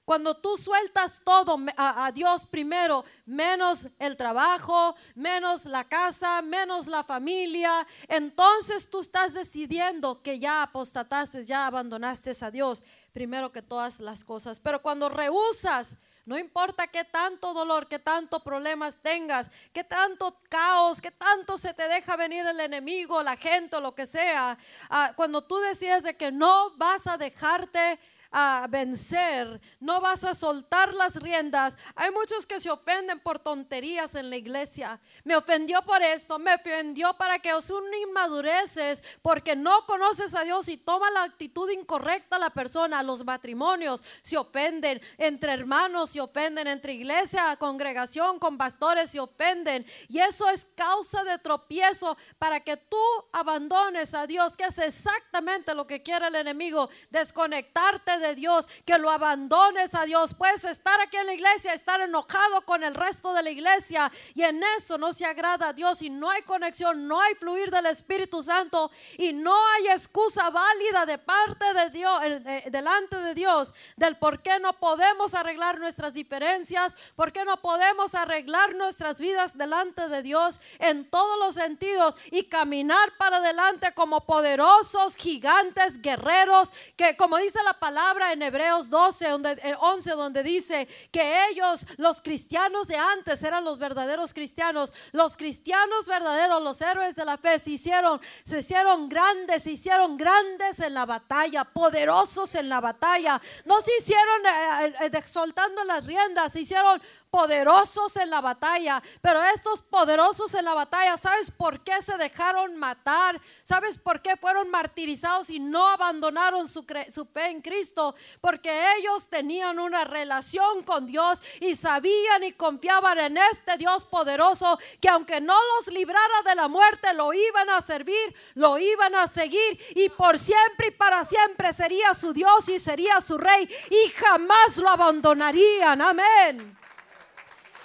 [0.07, 7.03] Cuando tú sueltas todo a Dios primero, menos el trabajo, menos la casa, menos la
[7.03, 13.99] familia, entonces tú estás decidiendo que ya apostataste, ya abandonaste a Dios primero que todas
[13.99, 14.61] las cosas.
[14.61, 21.01] Pero cuando rehusas, no importa qué tanto dolor, qué tanto problemas tengas, qué tanto caos,
[21.01, 24.57] qué tanto se te deja venir el enemigo, la gente o lo que sea,
[24.89, 27.99] ah, cuando tú decides de que no vas a dejarte
[28.32, 31.78] a vencer, no vas a soltar las riendas.
[31.95, 34.99] Hay muchos que se ofenden por tonterías en la iglesia.
[35.23, 37.69] Me ofendió por esto, me ofendió para que os
[38.03, 43.03] inmadureces porque no conoces a Dios y toma la actitud incorrecta la persona.
[43.03, 49.86] Los matrimonios se ofenden, entre hermanos se ofenden, entre iglesia, congregación, con pastores se ofenden.
[50.07, 52.97] Y eso es causa de tropiezo para que tú
[53.32, 58.97] abandones a Dios, que es exactamente lo que quiere el enemigo, desconectarte de Dios, que
[58.97, 60.34] lo abandones a Dios.
[60.34, 64.43] Puedes estar aquí en la iglesia, estar enojado con el resto de la iglesia y
[64.43, 67.86] en eso no se agrada a Dios y no hay conexión, no hay fluir del
[67.86, 73.34] Espíritu Santo y no hay excusa válida de parte de Dios, eh, eh, delante de
[73.34, 79.20] Dios, del por qué no podemos arreglar nuestras diferencias, por qué no podemos arreglar nuestras
[79.20, 86.01] vidas delante de Dios en todos los sentidos y caminar para adelante como poderosos gigantes,
[86.01, 91.47] guerreros, que como dice la palabra en Hebreos 12, donde, eh, 11, donde dice que
[91.49, 97.25] ellos, los cristianos de antes, eran los verdaderos cristianos, los cristianos verdaderos, los héroes de
[97.25, 102.69] la fe, se hicieron, se hicieron grandes, se hicieron grandes en la batalla, poderosos en
[102.69, 108.30] la batalla, no se hicieron eh, eh, eh, soltando las riendas, se hicieron poderosos en
[108.30, 113.39] la batalla, pero estos poderosos en la batalla, ¿sabes por qué se dejaron matar?
[113.63, 118.15] ¿Sabes por qué fueron martirizados y no abandonaron su, su fe en Cristo?
[118.41, 124.80] Porque ellos tenían una relación con Dios y sabían y confiaban en este Dios poderoso
[125.01, 129.28] que aunque no los librara de la muerte, lo iban a servir, lo iban a
[129.28, 134.09] seguir y por siempre y para siempre sería su Dios y sería su rey y
[134.11, 136.01] jamás lo abandonarían.
[136.01, 136.76] Amén.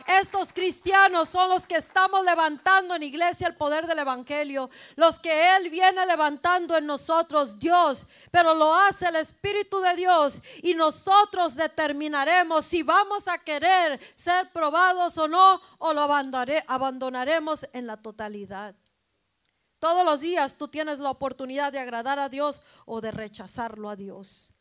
[0.07, 5.57] Estos cristianos son los que estamos levantando en iglesia el poder del Evangelio, los que
[5.57, 11.55] Él viene levantando en nosotros, Dios, pero lo hace el Espíritu de Dios y nosotros
[11.55, 17.97] determinaremos si vamos a querer ser probados o no, o lo abandonare- abandonaremos en la
[17.97, 18.75] totalidad.
[19.79, 23.97] Todos los días tú tienes la oportunidad de agradar a Dios o de rechazarlo a
[23.97, 24.55] Dios.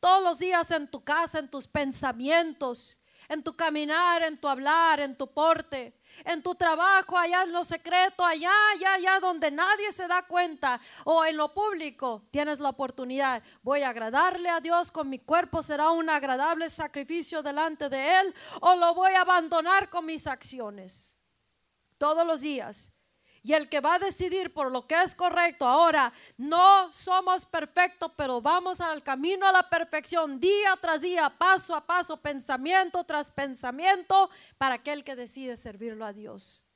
[0.00, 5.00] Todos los días en tu casa, en tus pensamientos, en tu caminar, en tu hablar,
[5.00, 9.92] en tu porte, en tu trabajo, allá en lo secreto, allá, allá, allá donde nadie
[9.92, 13.42] se da cuenta, o en lo público, tienes la oportunidad.
[13.62, 18.34] Voy a agradarle a Dios con mi cuerpo, será un agradable sacrificio delante de Él,
[18.60, 21.20] o lo voy a abandonar con mis acciones.
[21.98, 22.95] Todos los días.
[23.46, 28.10] Y el que va a decidir por lo que es correcto, ahora no somos perfectos,
[28.16, 33.30] pero vamos al camino a la perfección día tras día, paso a paso, pensamiento tras
[33.30, 36.75] pensamiento, para aquel que decide servirlo a Dios.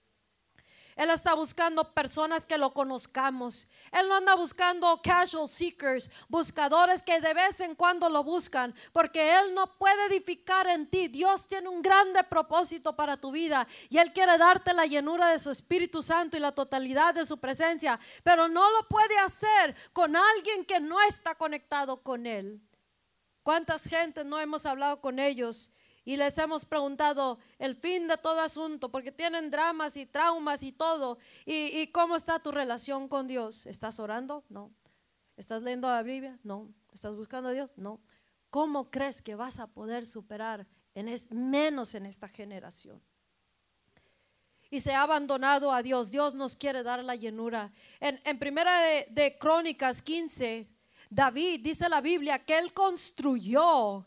[0.96, 3.70] Él está buscando personas que lo conozcamos.
[3.92, 9.38] Él no anda buscando casual seekers, buscadores que de vez en cuando lo buscan, porque
[9.38, 11.08] Él no puede edificar en ti.
[11.08, 15.38] Dios tiene un grande propósito para tu vida y Él quiere darte la llenura de
[15.38, 20.14] su Espíritu Santo y la totalidad de su presencia, pero no lo puede hacer con
[20.14, 22.60] alguien que no está conectado con Él.
[23.42, 25.72] ¿Cuántas gentes no hemos hablado con ellos?
[26.04, 30.72] Y les hemos preguntado el fin de todo asunto, porque tienen dramas y traumas y
[30.72, 31.18] todo.
[31.44, 33.66] ¿Y, cómo está tu relación con Dios?
[33.66, 34.44] ¿Estás orando?
[34.48, 34.72] No.
[35.36, 36.38] ¿Estás leyendo la Biblia?
[36.42, 36.72] No.
[36.92, 37.72] ¿Estás buscando a Dios?
[37.76, 38.00] No.
[38.48, 43.00] ¿Cómo crees que vas a poder superar en menos en esta generación?
[44.72, 46.12] y se ha abandonado a Dios.
[46.12, 47.72] Dios nos quiere dar la llenura.
[47.98, 50.68] En, en primera de, de Crónicas 15,
[51.10, 54.06] David dice la Biblia que él construyó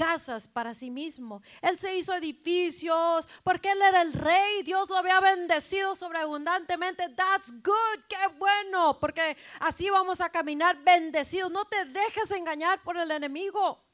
[0.00, 1.42] casas para sí mismo.
[1.60, 4.62] Él se hizo edificios porque él era el rey.
[4.62, 7.10] Dios lo había bendecido sobreabundantemente.
[7.10, 11.50] That's good, qué bueno, porque así vamos a caminar bendecidos.
[11.50, 13.84] No te dejes engañar por el enemigo.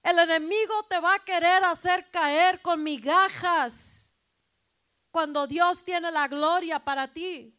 [0.00, 4.14] El enemigo te va a querer hacer caer con migajas
[5.10, 7.52] cuando Dios tiene la gloria para ti.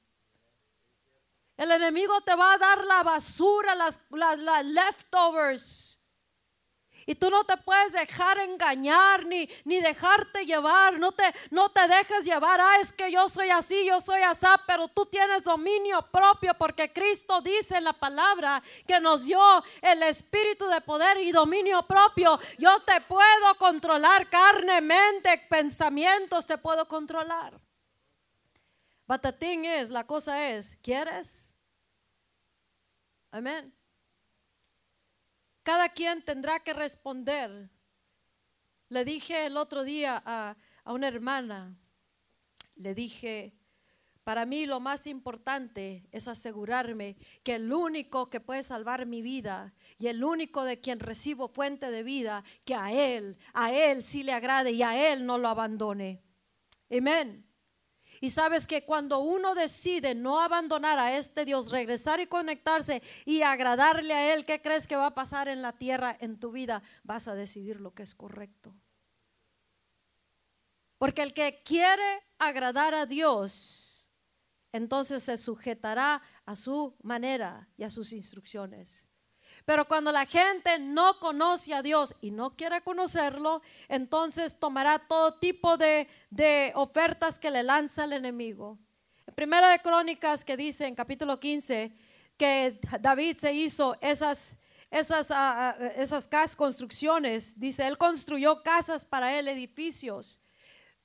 [1.57, 5.96] El enemigo te va a dar la basura, las, las- las leftovers.
[7.07, 10.99] Y tú no te puedes dejar engañar ni, ni dejarte llevar.
[10.99, 12.59] No te, no te dejes llevar.
[12.59, 14.45] Ah, es que yo soy así, yo soy así.
[14.67, 19.39] Pero tú tienes dominio propio porque Cristo dice en la palabra que nos dio
[19.81, 22.37] el espíritu de poder y dominio propio.
[22.59, 27.57] Yo te puedo controlar carne, mente, pensamientos, te puedo controlar.
[29.07, 31.53] But the thing is, la cosa es, ¿quieres?
[33.31, 33.76] Amén.
[35.67, 37.69] Cada quien tendrá que responder.
[38.87, 40.55] Le dije el otro día a,
[40.85, 41.75] una hermana,
[42.75, 43.53] le dije,
[44.23, 49.73] para mí lo más importante es asegurarme que el único que puede salvar mi vida
[49.99, 54.23] y el único de quien recibo fuente de vida, que a Él, a Él sí
[54.23, 56.23] le agrade y a Él no lo abandone.
[56.89, 57.45] Amén.
[58.21, 63.41] Y sabes que cuando uno decide no abandonar a este Dios, regresar y conectarse y
[63.41, 66.81] agradarle a Él, ¿qué crees que va a pasar en la tierra, en tu vida?
[67.03, 68.73] Vas a decidir lo que es correcto.
[70.97, 74.11] Porque el que quiere agradar a Dios,
[74.71, 79.06] entonces se sujetará a su manera y a sus instrucciones.
[79.65, 85.33] Pero cuando la gente no conoce a Dios y no quiere conocerlo, entonces tomará todo
[85.33, 86.07] tipo de,
[86.75, 88.77] ofertas que le lanza el enemigo.
[89.25, 91.91] En Primera de Crónicas que dice en capítulo 15
[92.37, 94.59] que David se hizo esas,
[94.91, 100.43] esas, ah, ah, esas construcciones, dice, él construyó casas para él, edificios.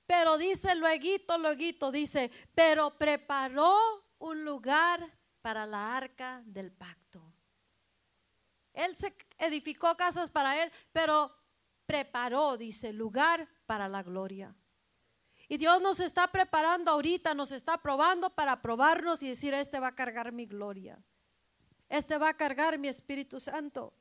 [0.07, 3.75] Pero dice luego, luego, dice, pero preparó
[4.19, 7.02] un lugar para la arca del pacto.
[8.73, 11.31] Él se edificó casas para él, pero
[11.87, 14.55] preparó, dice, lugar para la gloria.
[15.49, 19.89] Y Dios nos está preparando ahorita, nos está probando para probarnos y decir, este va
[19.89, 21.03] a cargar mi gloria.
[21.89, 23.93] Este va a cargar mi Espíritu Santo.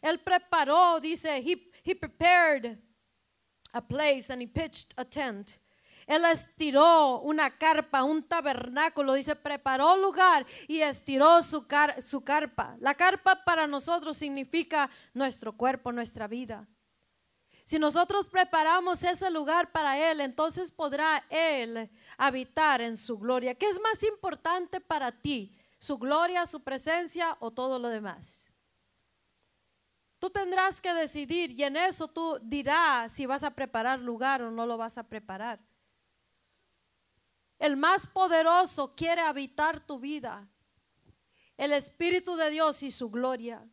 [0.00, 2.78] Él preparó, dice, he, he prepared
[3.72, 5.58] a place and he pitched a tent.
[6.06, 11.66] Él estiró una carpa, un tabernáculo, dice, preparó lugar y estiró su,
[12.00, 12.76] su carpa.
[12.78, 16.66] La carpa para nosotros significa nuestro cuerpo, nuestra vida.
[17.64, 23.56] Si nosotros preparamos ese lugar para Él, entonces podrá Él habitar en su gloria.
[23.56, 25.52] ¿Qué es más importante para ti?
[25.76, 28.52] ¿Su gloria, su presencia o todo lo demás?
[30.20, 34.52] Tú tendrás que decidir y en eso tú dirás si vas a preparar lugar o
[34.52, 35.58] no lo vas a preparar.
[37.58, 40.46] El más poderoso quiere habitar tu vida.
[41.56, 43.66] El Espíritu de Dios y su gloria.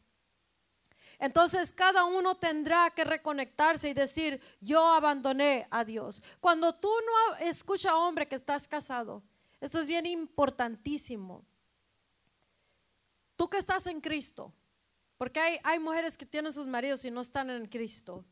[1.20, 6.24] Entonces cada uno tendrá que reconectarse y decir, yo abandoné a Dios.
[6.40, 9.24] Cuando tú no escucha hombre que estás casado,
[9.62, 11.46] esto es bien importantísimo.
[13.36, 14.54] Tú que estás en Cristo,
[15.18, 18.26] porque hay, hay mujeres que tienen sus maridos y no están en Cristo.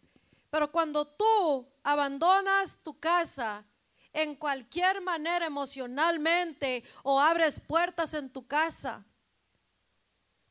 [0.50, 3.66] Pero cuando tú abandonas tu casa
[4.14, 9.04] en cualquier manera emocionalmente o abres puertas en tu casa.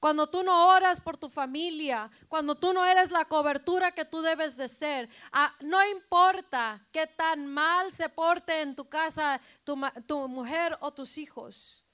[0.00, 4.22] Cuando tú no oras por tu familia, cuando tú no eres la cobertura que tú
[4.22, 9.78] debes de ser, ah, no importa qué tan mal se porte en tu casa tu,
[10.06, 11.84] tu mujer o tus hijos.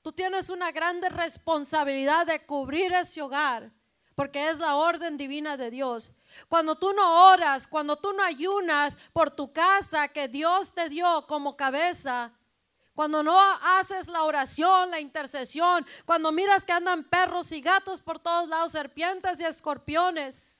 [0.00, 3.72] Tú tienes una grande responsabilidad de cubrir ese hogar,
[4.14, 6.12] porque es la orden divina de Dios.
[6.48, 11.26] Cuando tú no oras, cuando tú no ayunas por tu casa que Dios te dio
[11.26, 12.32] como cabeza,
[12.94, 13.40] cuando no
[13.78, 18.72] haces la oración, la intercesión, cuando miras que andan perros y gatos por todos lados,
[18.72, 20.59] serpientes y escorpiones,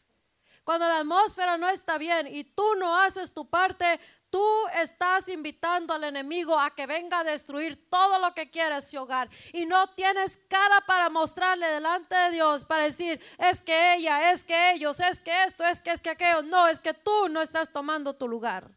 [0.71, 3.99] cuando la atmósfera no está bien y tú no haces tu parte,
[4.31, 4.47] Tú
[4.81, 9.29] estás invitando al enemigo a que venga a destruir todo lo que quiere ese hogar.
[9.53, 14.45] Y no tienes cara para mostrarle delante de Dios para decir, es que ella, es
[14.45, 16.43] que ellos, es que esto, es que es que aquello.
[16.43, 18.71] No, es que tú no estás tomando tu lugar.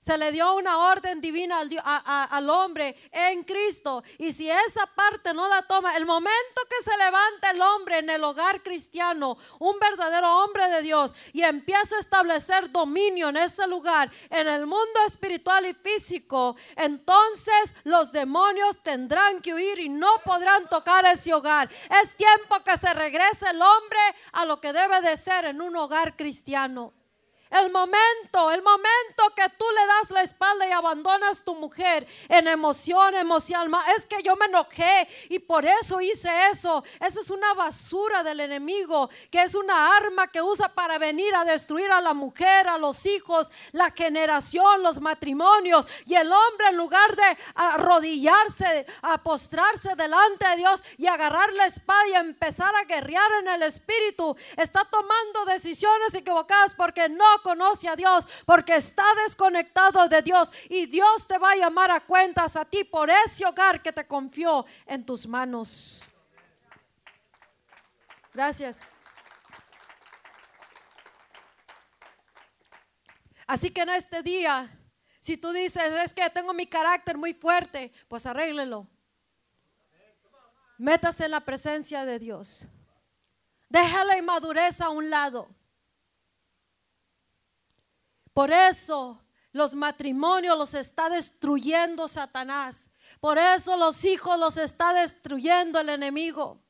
[0.00, 4.04] Se le dio una orden divina al, hombre en Cristo.
[4.16, 8.10] Y si esa parte no la toma, el momento que se levanta el hombre en
[8.10, 13.66] el hogar cristiano, un verdadero hombre de Dios, y empieza a establecer dominio en ese
[13.66, 20.20] lugar, en el mundo espiritual y físico, entonces los demonios tendrán que huir y no
[20.24, 21.68] podrán tocar ese hogar.
[22.02, 24.00] Es tiempo que se regrese el hombre
[24.32, 26.97] a lo que debe de ser en un hogar cristiano.
[27.50, 32.46] El momento, el momento que tú le das la espalda y abandonas tu mujer en
[32.46, 36.84] emoción, emoción, es que yo me enojé y por eso hice eso.
[37.00, 41.44] Eso es una basura del enemigo, que es una arma que usa para venir a
[41.44, 45.86] destruir a la mujer, a los hijos, la generación, los matrimonios.
[46.06, 51.66] Y el hombre en lugar de arrodillarse, a postrarse delante de Dios y agarrar la
[51.66, 57.88] espada y empezar a guerrear en el espíritu, está tomando decisiones equivocadas porque no conoce
[57.88, 62.56] a Dios, porque está desconectado de Dios y Dios te va a llamar a cuentas
[62.56, 66.10] a ti por ese hogar que te confió en tus manos.
[68.32, 68.88] Gracias.
[73.46, 74.68] Así que en este día,
[75.20, 78.86] si tú dices, es que tengo mi carácter muy fuerte, pues arréglelo.
[80.76, 82.66] Métase en la presencia de Dios.
[83.68, 85.48] Deja la inmadurez a un lado.
[88.38, 89.20] Por eso
[89.50, 92.88] los matrimonios los está destruyendo Satanás.
[93.18, 96.62] Por eso los hijos los está destruyendo el enemigo.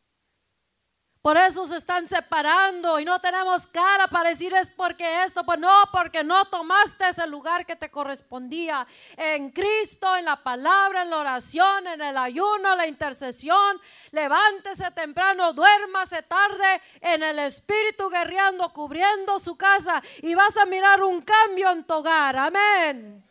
[1.29, 5.59] Por eso se están separando y no tenemos cara para decir es porque esto, pues
[5.59, 11.11] no, porque no tomaste ese lugar que te correspondía en Cristo, en la palabra, en
[11.11, 13.79] la oración, en el ayuno, la intercesión.
[14.13, 21.03] Levántese temprano, duérmase tarde en el espíritu guerreando, cubriendo su casa y vas a mirar
[21.03, 22.39] un cambio en tu hogar.
[22.39, 23.28] Amén.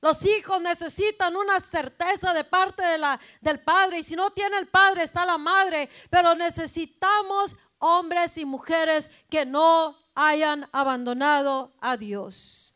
[0.00, 3.98] Los hijos necesitan una certeza de parte de la, del padre.
[3.98, 5.88] Y si no tiene el padre, está la madre.
[6.08, 12.69] Pero necesitamos hombres y mujeres que no hayan abandonado a Dios.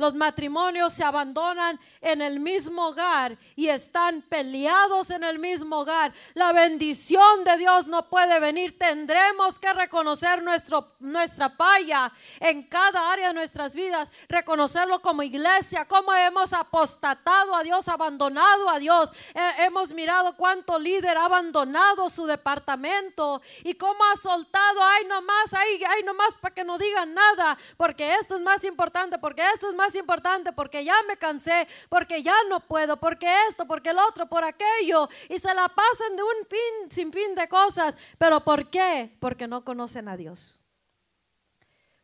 [0.00, 6.10] Los matrimonios se abandonan en el mismo hogar y están peleados en el mismo hogar.
[6.32, 8.78] La bendición de Dios no puede venir.
[8.78, 15.86] Tendremos que reconocer nuestro, nuestra falla en cada área de nuestras vidas, reconocerlo como iglesia,
[15.86, 19.10] cómo hemos apostatado a Dios, abandonado a Dios.
[19.58, 25.84] hemos mirado cuánto líder ha abandonado su departamento y cómo ha soltado, ay nomás, ay,
[25.86, 29.74] ay nomás para que no digan nada, porque esto es más importante, porque esto es
[29.74, 34.26] más importante porque ya me cansé, porque ya no puedo, porque esto, porque el otro,
[34.26, 35.08] por aquello.
[35.28, 37.96] Y se la pasan de un fin sin fin de cosas.
[38.18, 39.16] ¿Pero por qué?
[39.20, 40.60] Porque no conocen a Dios.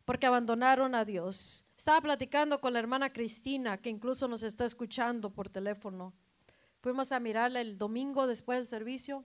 [0.05, 1.67] Porque abandonaron a Dios.
[1.77, 6.13] Estaba platicando con la hermana Cristina, que incluso nos está escuchando por teléfono.
[6.81, 9.23] Fuimos a mirarla el domingo después del servicio.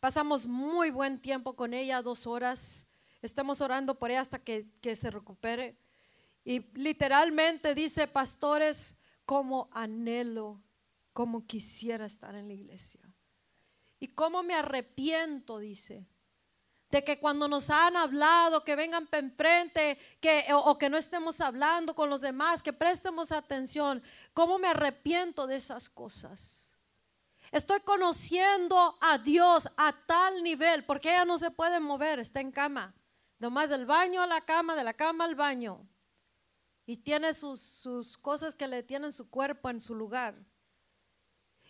[0.00, 2.92] Pasamos muy buen tiempo con ella, dos horas.
[3.20, 5.76] Estamos orando por ella hasta que, que se recupere.
[6.44, 10.62] Y literalmente dice, pastores, como anhelo,
[11.12, 13.00] como quisiera estar en la iglesia.
[13.98, 16.08] Y cómo me arrepiento, dice,
[16.90, 21.94] de que cuando nos han hablado, que vengan enfrente, que, o, que no estemos hablando
[21.94, 26.74] con los demás, que prestemos atención, cómo me arrepiento de esas cosas.
[27.52, 32.50] Estoy conociendo a Dios a tal nivel, porque ella no se puede mover, está en
[32.50, 32.94] cama.
[33.38, 35.86] Nomás del baño a la cama, de la cama al baño
[36.86, 40.34] y tiene sus, cosas que le tienen su cuerpo en su lugar.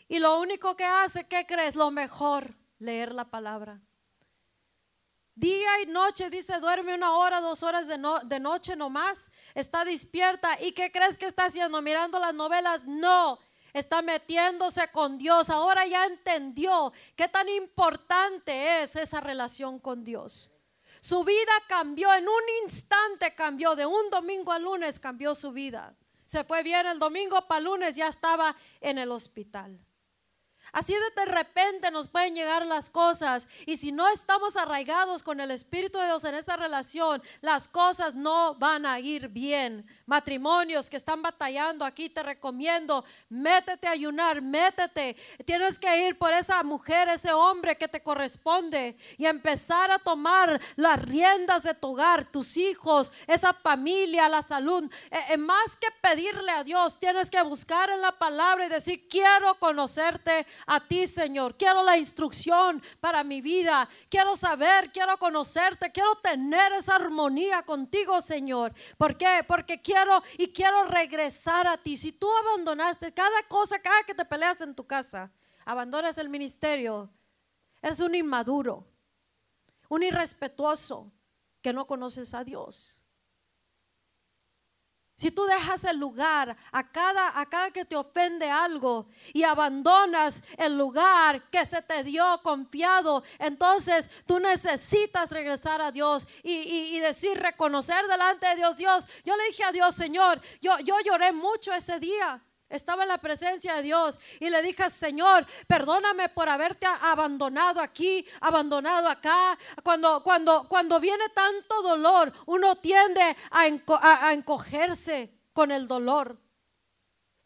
[0.08, 1.74] Y lo único que hace, ¿qué crees?
[1.74, 3.80] Lo mejor, leer la palabra.
[5.34, 10.60] Día y noche, dice, duerme una hora, dos horas de, de noche nomás, está despierta.
[10.60, 11.80] ¿Y qué crees que está haciendo?
[11.80, 12.86] Mirando las novelas.
[12.86, 13.38] No,
[13.72, 15.48] está metiéndose con Dios.
[15.48, 20.59] Ahora ya entendió qué tan importante es esa relación con Dios.
[21.00, 25.94] Su vida cambió, en un instante cambió, de un domingo al lunes cambió su vida.
[26.26, 29.84] Se fue bien el domingo para lunes, ya estaba en el hospital.
[30.72, 35.50] Así de repente nos pueden llegar las cosas y si no estamos arraigados con el
[35.50, 39.84] Espíritu de Dios en esta relación, las cosas no van a ir bien.
[40.10, 45.14] Matrimonios que están batallando aquí, te recomiendo, métete a ayunar, métete.
[45.44, 50.60] Tienes que ir por esa mujer, ese hombre que te corresponde y empezar a tomar
[50.74, 54.90] las riendas de tu hogar, tus hijos, esa familia, la salud.
[55.12, 59.06] Eh, eh, más que pedirle a Dios, tienes que buscar en la palabra y decir,
[59.08, 61.54] quiero conocerte a ti, Señor.
[61.56, 63.88] Quiero la instrucción para mi vida.
[64.08, 68.72] Quiero saber, quiero conocerte, quiero tener esa armonía contigo, Señor.
[68.98, 69.44] ¿Por qué?
[69.46, 69.99] Porque quiero
[70.38, 71.96] y quiero regresar a ti.
[71.96, 75.30] Si tú abandonaste cada cosa, cada que te peleas en tu casa,
[75.64, 77.10] abandonas el ministerio,
[77.82, 78.86] eres un inmaduro,
[79.88, 81.12] un irrespetuoso
[81.62, 82.99] que no conoces a Dios.
[85.20, 90.42] Si tú dejas el lugar a cada, a cada que te ofende algo y abandonas
[90.56, 97.38] el lugar que se te dio confiado, entonces tú necesitas regresar a Dios y, decir,
[97.38, 101.70] reconocer delante de Dios, Dios, yo le dije a Dios, Señor, yo, yo lloré mucho
[101.74, 102.42] ese día.
[102.70, 108.24] Estaba en la presencia de Dios y le dije, Señor, perdóname por haberte abandonado aquí,
[108.40, 109.58] abandonado acá.
[109.82, 116.38] Cuando, cuando, cuando viene tanto dolor, uno tiende a encogerse con el dolor.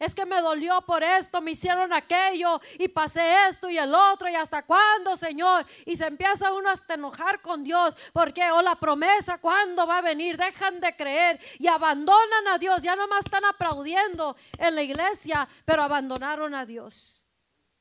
[0.05, 4.29] Es que me dolió por esto, me hicieron aquello y pasé esto y el otro
[4.29, 5.65] y hasta cuándo, Señor.
[5.83, 9.97] Y se empieza uno hasta enojar con Dios porque, o oh, la promesa, ¿cuándo va
[9.97, 10.37] a venir?
[10.37, 12.83] Dejan de creer y abandonan a Dios.
[12.83, 17.27] Ya nomás están aplaudiendo en la iglesia, pero abandonaron a Dios.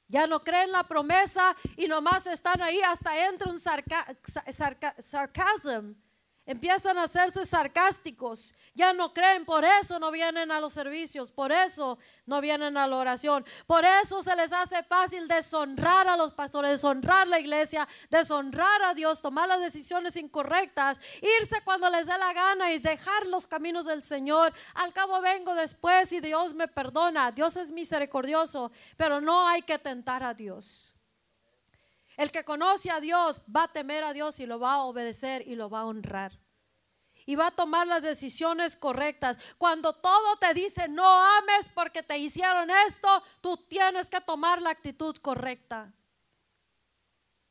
[0.08, 5.94] Ya no creen la promesa y nomás están ahí hasta entra un sarcasmo.
[6.46, 11.52] Empiezan a hacerse sarcásticos ya no creen, por eso no vienen a los servicios, por
[11.52, 11.96] eso
[12.26, 16.72] no vienen a la oración, por eso se les hace fácil deshonrar a los pastores,
[16.72, 22.32] deshonrar la iglesia, deshonrar a Dios, tomar las decisiones incorrectas, irse cuando les dé la
[22.32, 24.52] gana y dejar los caminos del Señor.
[24.74, 29.78] Al cabo vengo después y Dios me perdona, Dios es misericordioso, pero no hay que
[29.78, 31.00] tentar a Dios.
[32.16, 35.46] El que conoce a Dios va a temer a Dios y lo va a obedecer
[35.46, 36.43] y lo va a honrar
[37.26, 39.38] y va a tomar las decisiones correctas.
[39.58, 44.70] Cuando todo te dice no ames porque te hicieron esto, tú tienes que tomar la
[44.70, 45.92] actitud correcta.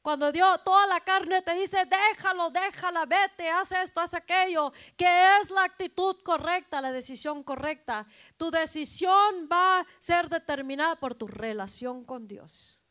[0.03, 5.37] Cuando Dios, toda la carne te dice, déjalo, déjala, vete, haz esto, haz aquello, que
[5.39, 8.05] es la actitud correcta, la decisión correcta.
[8.35, 12.83] Tu decisión va a ser determinada por tu relación con Dios.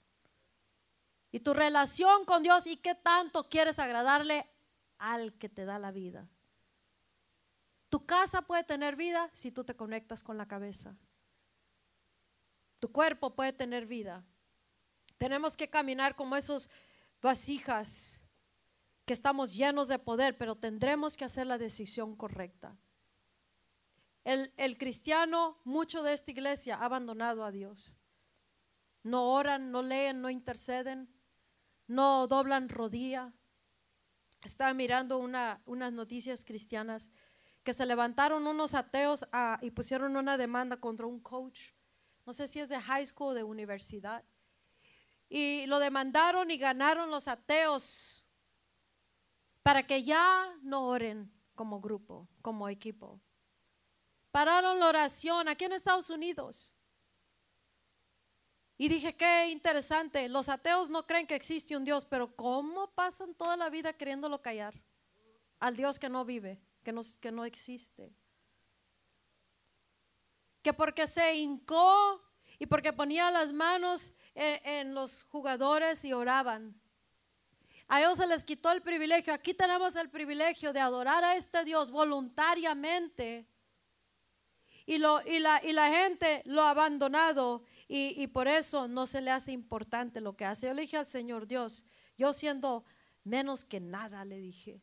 [1.30, 4.47] Y tu relación con Dios y qué tanto quieres agradarle
[4.97, 6.26] al que te da la vida.
[7.93, 10.97] Tu casa puede tener vida si tú te conectas con la cabeza.
[12.80, 14.24] Tu cuerpo puede tener vida.
[15.18, 16.70] Tenemos que caminar como esos
[17.20, 18.32] vasijas
[19.05, 22.78] que estamos llenos de poder, pero tendremos que hacer la decisión correcta.
[24.24, 27.95] El, el, cristiano, mucho de esta iglesia, ha abandonado a Dios.
[29.03, 31.14] No oran, no leen, no interceden,
[31.86, 33.34] no doblan rodilla.
[34.40, 37.12] Estaba mirando una, unas noticias cristianas
[37.63, 41.71] que se levantaron unos ateos ah, y pusieron una demanda contra un coach,
[42.27, 44.25] no sé si es de high school o de universidad,
[45.29, 48.29] y lo demandaron y ganaron los ateos
[49.63, 53.21] para que ya no oren como grupo, como equipo.
[54.31, 56.79] Pararon la oración aquí en Estados Unidos.
[58.77, 63.35] Y dije, qué interesante, los ateos no creen que existe un Dios, pero ¿cómo pasan
[63.35, 64.75] toda la vida queriéndolo callar
[65.61, 66.61] al Dios que no vive?
[66.83, 68.12] Que no, que no existe.
[70.62, 72.22] Que porque se hincó
[72.59, 76.80] y porque ponía las manos en, en los jugadores y oraban.
[77.89, 79.35] A ellos se les quitó el privilegio.
[79.35, 83.47] Aquí tenemos el privilegio de adorar a este Dios voluntariamente.
[84.87, 89.07] Y, lo, y, la, y la gente lo ha abandonado y, y, por eso no
[89.07, 90.66] se le hace importante lo que hace.
[90.66, 92.85] Yo le dije al Señor Dios, yo siendo
[93.24, 94.80] menos que nada, le dije,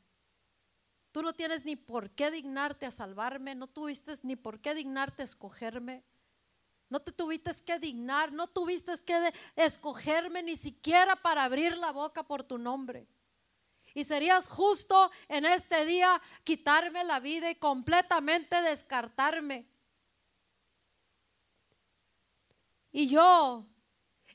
[1.12, 5.24] Tú no tienes ni por qué dignarte a salvarme, no tuviste ni por qué dignarte
[5.24, 6.03] a escogerme.
[6.89, 12.24] No te tuviste que dignar, no tuviste que escogerme ni siquiera para abrir la boca
[12.24, 13.07] por tu nombre.
[13.93, 19.68] Y serías justo en este día quitarme la vida y completamente descartarme.
[22.91, 23.66] Y yo,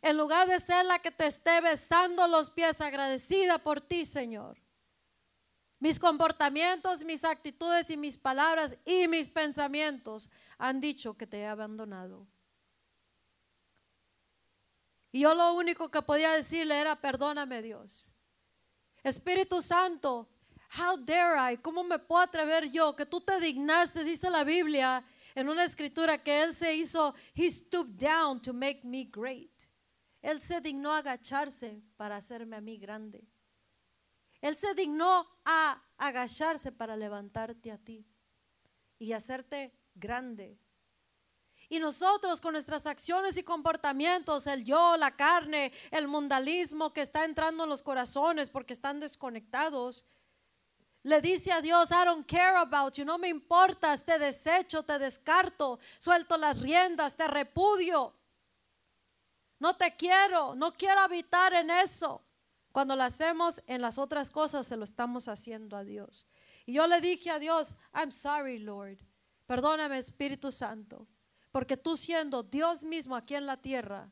[0.02, 4.63] en lugar de ser la que te esté besando los pies, agradecida por ti, Señor,
[5.78, 11.46] mis comportamientos, mis actitudes y mis palabras y mis pensamientos han dicho que te he
[11.46, 12.26] abandonado.
[15.12, 18.10] Y yo lo único que podía decirle era, perdóname Dios.
[19.02, 20.28] Espíritu Santo,
[20.76, 25.04] how dare I, ¿cómo me puedo atrever yo que tú te dignaste, dice la Biblia
[25.34, 29.50] en una escritura que Él se hizo, He stooped down to make me great.
[30.22, 33.28] Él se dignó agacharse para hacerme a mí grande.
[34.40, 38.06] Él se dignó a agacharse para levantarte a ti
[38.98, 40.58] y hacerte grande.
[41.68, 47.24] Y nosotros con nuestras acciones y comportamientos, el yo, la carne, el mundalismo que está
[47.24, 50.04] entrando en los corazones porque están desconectados,
[51.02, 54.98] le dice a Dios, I don't care about you, no me importas, te desecho, te
[54.98, 58.14] descarto, suelto las riendas, te repudio.
[59.58, 62.22] No te quiero, no quiero habitar en eso.
[62.74, 66.26] Cuando lo hacemos en las otras cosas, se lo estamos haciendo a Dios.
[66.66, 68.98] Y yo le dije a Dios, I'm sorry, Lord.
[69.46, 71.06] Perdóname, Espíritu Santo,
[71.52, 74.10] porque tú siendo Dios mismo aquí en la tierra,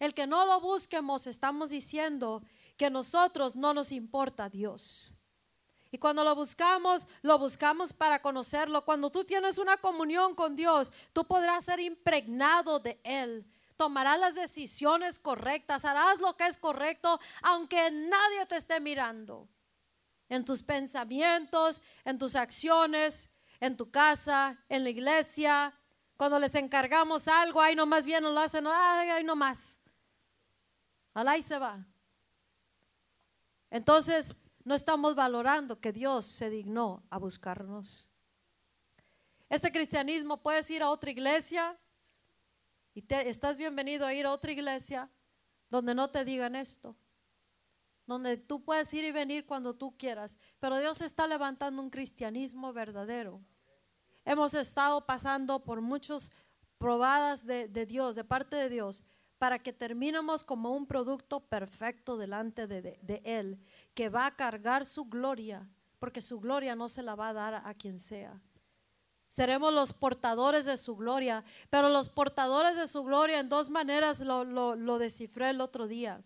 [0.00, 2.42] el que no lo busquemos, estamos diciendo
[2.76, 5.12] que nosotros no nos importa Dios.
[5.92, 8.84] Y cuando lo buscamos, lo buscamos para conocerlo.
[8.84, 13.46] Cuando tú tienes una comunión con Dios, tú podrás ser impregnado de Él.
[13.80, 19.48] Tomarás las decisiones correctas, harás lo que es correcto, aunque nadie te esté mirando.
[20.28, 25.72] En tus pensamientos, en tus acciones, en tu casa, en la iglesia.
[26.18, 29.78] Cuando les encargamos algo, ahí nomás bien lo hacen, ay, ay nomás.
[31.14, 31.82] Alá y se va.
[33.70, 38.12] Entonces, no estamos valorando que Dios se dignó a buscarnos.
[39.48, 41.79] Este cristianismo puedes ir a otra iglesia
[42.94, 45.10] y te, estás bienvenido a ir a otra iglesia
[45.68, 46.96] donde no te digan esto,
[48.06, 52.72] donde tú puedes ir y venir cuando tú quieras, pero Dios está levantando un cristianismo
[52.72, 53.40] verdadero.
[54.24, 56.32] Hemos estado pasando por muchas
[56.78, 59.04] probadas de, de Dios, de parte de Dios,
[59.40, 63.58] para que terminemos como un producto perfecto delante de, Él,
[63.94, 65.66] que va a cargar su gloria,
[65.98, 68.38] porque su gloria no se la va a dar a, quien sea.
[69.30, 74.18] Seremos los portadores de su gloria, pero los portadores de su gloria en dos maneras
[74.18, 76.20] lo, descifré el otro día.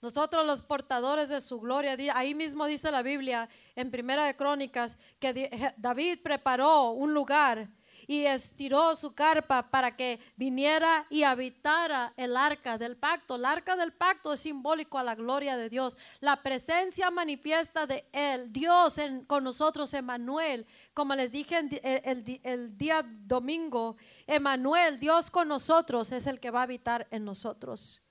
[0.00, 4.96] Nosotros los portadores de su gloria, ahí mismo dice la Biblia en Primera de Crónicas
[5.18, 7.66] que David preparó un lugar
[8.06, 13.36] y estiró su carpa para que viniera y habitara el arca del pacto.
[13.36, 18.04] El arca del pacto es simbólico a la gloria de Dios, la presencia manifiesta de
[18.12, 18.96] Él, Dios
[19.26, 20.66] con nosotros, Emanuel.
[20.94, 23.96] Como les dije el, el día domingo,
[24.26, 28.02] Emanuel, Dios con nosotros, es el que va a habitar en nosotros.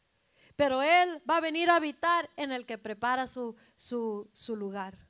[0.56, 5.05] Pero Él va a venir a habitar en el que prepara su, su lugar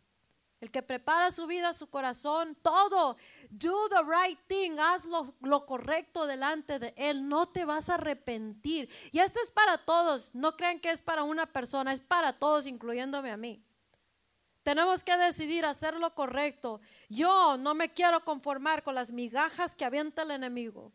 [0.66, 3.18] el que prepara su vida, su corazón, todo.
[3.52, 8.90] Do the right thing, haz lo, correcto delante de Él, no te vas a arrepentir.
[9.12, 12.66] Y esto es para todos, no crean que es para una persona, es para todos,
[12.66, 13.64] incluyéndome a mí.
[14.64, 16.82] Tenemos que decidir hacer lo correcto.
[17.08, 20.92] Yo no me quiero conformar con las migajas que avienta el enemigo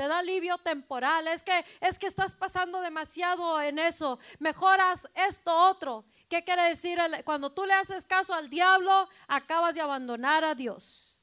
[0.00, 5.54] te da alivio temporal, es que es que estás pasando demasiado en eso, mejoras esto
[5.54, 6.06] otro.
[6.30, 6.96] ¿Qué quiere decir?
[7.24, 11.20] Cuando tú le haces caso al diablo, acabas de abandonar a Dios.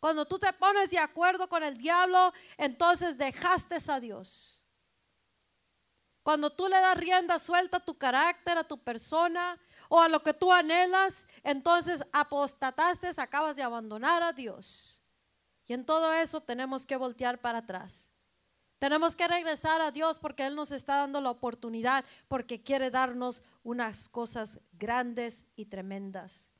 [0.00, 4.66] Cuando tú te pones de acuerdo con el diablo, entonces dejaste a Dios.
[6.22, 10.22] Cuando tú le das rienda suelta a tu carácter, a tu persona o a lo
[10.22, 15.02] que tú anhelas, entonces apostataste, acabas de abandonar a Dios.
[15.66, 18.11] Y en todo eso tenemos que voltear para atrás.
[18.82, 23.44] Tenemos que regresar a Dios porque Él nos está dando la oportunidad, porque quiere darnos
[23.62, 26.50] unas cosas grandes y tremendas.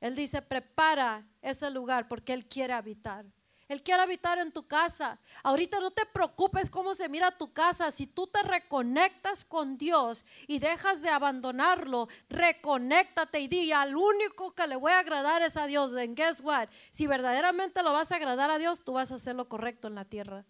[0.00, 3.24] Él dice, prepara ese lugar porque Él quiere habitar.
[3.68, 5.20] Él quiere habitar en tu casa.
[5.44, 7.92] Ahorita no te preocupes cómo se mira tu casa.
[7.92, 14.52] Si tú te reconectas con Dios y dejas de abandonarlo, reconéctate y di, al único
[14.52, 15.94] que le voy a agradar es a Dios.
[15.94, 16.68] And guess what?
[16.90, 19.94] Si verdaderamente lo vas a agradar a Dios, tú vas a hacer lo correcto en
[19.94, 20.44] la tierra.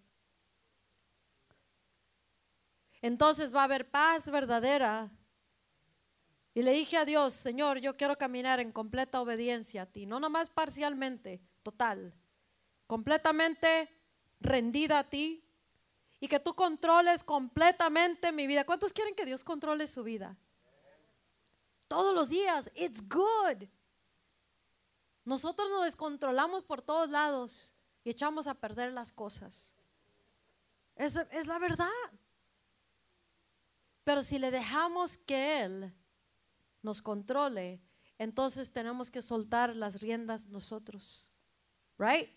[3.05, 5.11] Entonces va a haber paz verdadera.
[6.55, 10.20] Y le dije a Dios, Señor, yo quiero caminar en completa obediencia a ti, no
[10.20, 12.14] nomás parcialmente, total
[12.86, 13.90] completamente
[14.40, 15.44] rendida a ti
[16.20, 18.64] y que tú controles completamente mi vida.
[18.64, 20.36] ¿Cuántos quieren que Dios controle su vida?
[21.88, 22.70] Todos los días.
[22.74, 23.68] It's good.
[25.24, 27.74] Nosotros nos descontrolamos por todos lados
[28.05, 29.74] y echamos a perder las cosas.
[30.96, 31.88] Es, es la verdad.
[34.05, 35.92] Pero si le dejamos que Él
[36.82, 37.80] nos controle,
[38.18, 41.34] entonces tenemos que soltar las riendas nosotros.
[41.98, 42.30] Right?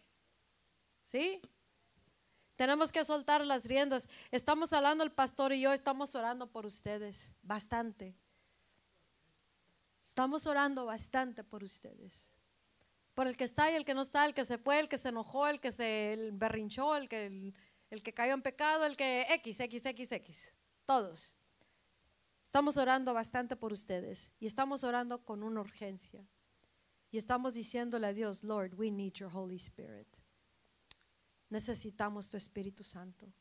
[1.05, 1.41] ¿Sí?
[2.55, 4.09] Tenemos que soltar las riendas.
[4.31, 8.15] Estamos hablando el pastor y yo, estamos orando por ustedes, bastante.
[10.01, 12.33] Estamos orando bastante por ustedes.
[13.13, 14.97] Por el que está y el que no está, el que se fue, el que
[14.97, 17.53] se enojó, el que se berrinchó, el que,
[17.89, 20.53] el, que cayó en pecado, el que X, X, X, X.
[20.85, 21.36] Todos.
[22.47, 26.27] Estamos orando bastante por ustedes y estamos orando con una urgencia.
[27.11, 30.07] Y estamos diciéndole a Dios, Lord, we need your Holy Spirit
[31.49, 33.31] necesitamos tu Espíritu Santo.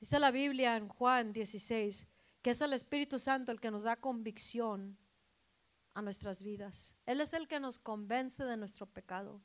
[0.00, 2.12] Dice la Biblia en Juan 16
[2.42, 4.96] que es el Espíritu Santo el que nos da convicción
[5.94, 7.00] a nuestras vidas.
[7.04, 9.40] Él es el que nos convence de nuestro pecado.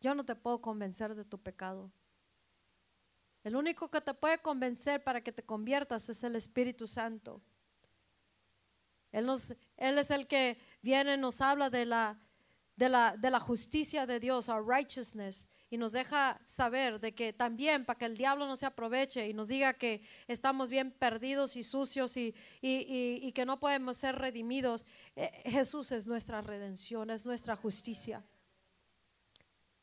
[0.00, 1.90] Yo no te puedo convencer de tu pecado.
[3.42, 7.42] El único que te puede convencer para que te conviertas es el Espíritu Santo.
[9.12, 12.18] Él, nos, él es el que viene y nos habla de la
[12.76, 17.34] de la, de la justicia de Dios, our righteousness, y nos deja saber de que
[17.34, 21.56] también para que el diablo no se aproveche y nos diga que estamos bien perdidos
[21.56, 27.10] y sucios y, y- y que no podemos ser redimidos, eh, Jesús es nuestra redención,
[27.10, 28.24] es nuestra justicia.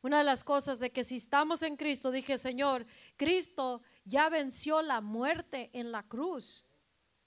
[0.01, 4.82] Una de las cosas de que si estamos en Cristo, dije, Señor, Cristo ya venció
[4.82, 6.66] la muerte en la cruz.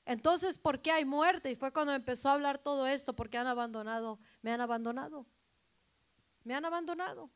[0.04, 1.50] Entonces, ¿por qué hay muerte?
[1.50, 5.26] Y fue cuando empezó a hablar todo esto, porque han abandonado, me han abandonado.
[6.44, 7.30] Me han abandonado.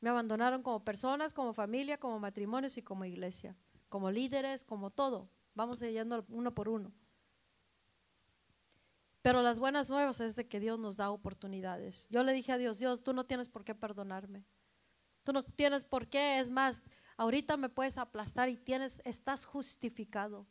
[0.00, 3.56] Me abandonaron como personas, como familia, como matrimonios y como iglesia,
[3.88, 5.28] como líderes, como todo.
[5.54, 6.92] Vamos yendo uno por uno.
[9.22, 12.08] Pero las buenas nuevas es de que Dios nos da oportunidades.
[12.10, 14.44] Yo le dije a Dios, Dios, tú no tienes por qué perdonarme.
[15.22, 16.86] Tú no tienes por qué, es más,
[17.16, 20.48] ahorita me puedes aplastar y tienes estás justificado.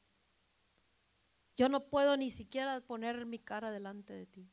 [1.62, 4.50] Yo no puedo ni siquiera poner mi cara delante de ti.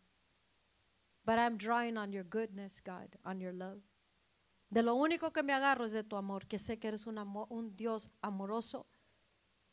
[1.24, 3.80] But I'm drawing on your goodness, God, on your love.
[4.68, 7.16] De lo único que me agarro es de tu amor, que sé que eres un,
[7.16, 8.86] amo- un Dios amoroso,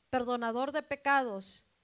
[0.10, 1.78] perdonador de pecados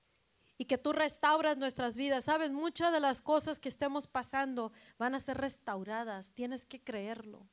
[0.57, 2.23] y que tú restauras nuestras vidas.
[2.23, 6.31] Sabes, muchas de las cosas que estemos pasando van a ser restauradas.
[6.31, 7.45] Tienes que creerlo.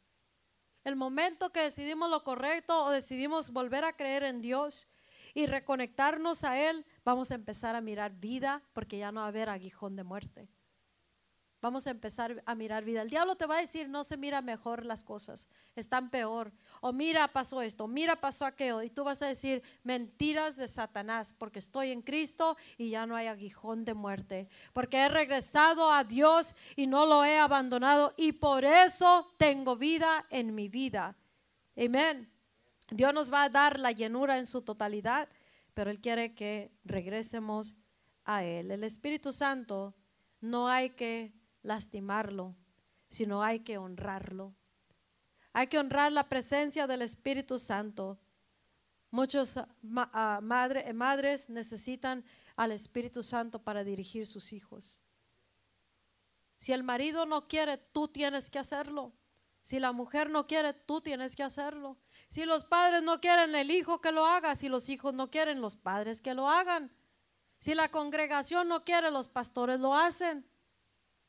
[0.85, 4.89] El momento que decidimos lo correcto o decidimos volver a creer en Dios
[5.39, 9.29] y reconectarnos a Él, vamos a empezar a mirar vida porque ya no va a
[9.29, 10.49] haber aguijón de muerte.
[11.61, 13.03] Vamos a empezar a mirar vida.
[13.03, 16.51] El diablo te va a decir, no se mira mejor las cosas, están peor.
[16.81, 18.83] O mira, pasó esto, mira, pasó aquello.
[18.83, 23.15] Y tú vas a decir, mentiras de Satanás, porque estoy en Cristo y ya no
[23.15, 24.49] hay aguijón de muerte.
[24.73, 30.27] Porque he regresado a Dios y no lo he abandonado y por eso tengo vida
[30.31, 31.15] en mi vida.
[31.77, 32.29] Amén.
[32.91, 35.29] Dios nos va a dar la llenura en su totalidad,
[35.75, 37.77] pero Él quiere que regresemos
[38.25, 38.71] a Él.
[38.71, 39.95] El Espíritu Santo
[40.41, 41.33] no hay que
[41.63, 42.55] lastimarlo,
[43.09, 44.55] sino hay que honrarlo.
[45.53, 48.19] Hay que honrar la presencia del Espíritu Santo.
[49.11, 52.25] Muchos ma- ah, madre- madres necesitan
[52.57, 55.03] al Espíritu Santo para dirigir sus hijos.
[56.59, 59.13] Si el marido no quiere, tú tienes que hacerlo.
[59.69, 61.99] Si la mujer no quiere, tú tienes que hacerlo.
[62.31, 64.55] Si los padres no quieren, el hijo que lo haga.
[64.55, 66.91] Si los hijos no quieren, los padres que lo hagan.
[67.59, 70.51] Si la congregación no quiere, los pastores lo hacen.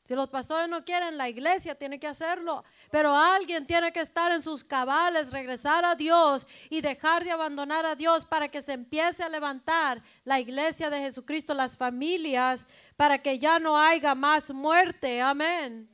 [0.04, 2.64] Si los pastores no quieren, la iglesia tiene que hacerlo.
[2.90, 7.84] Pero alguien tiene que estar en sus cabales, regresar a Dios y dejar de abandonar
[7.84, 12.66] a Dios para que se empiece a levantar la iglesia de Jesucristo, las familias,
[12.96, 15.20] para que ya no haya más muerte.
[15.20, 15.89] Amén.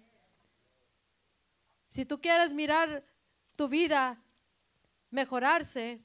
[1.96, 3.02] Si tú quieres mirar
[3.56, 4.22] tu vida
[5.08, 6.04] mejorarse,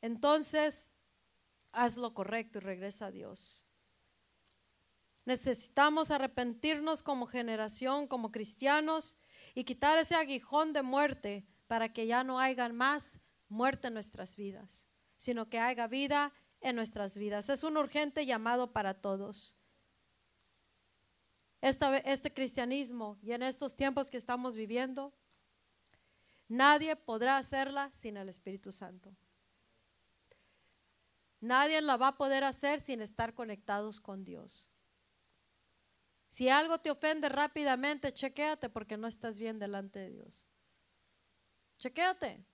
[0.00, 0.96] entonces
[1.72, 3.68] haz lo correcto y regresa a Dios.
[5.24, 9.18] Necesitamos arrepentirnos como generación, como cristianos,
[9.56, 13.18] y quitar ese aguijón de muerte para que ya no haya más
[13.48, 17.48] muerte en nuestras vidas, sino que haya vida en nuestras vidas.
[17.48, 19.58] Es un urgente llamado para todos.
[21.60, 25.12] Este cristianismo y en estos tiempos que estamos viviendo,
[26.48, 29.14] nadie podrá hacerla sin el Espíritu Santo.
[31.40, 34.72] Nadie la va a poder hacer sin estar conectados con Dios.
[36.28, 40.48] Si algo te ofende rápidamente, chequéate porque no estás bien delante de Dios.
[41.78, 42.44] Chequéate.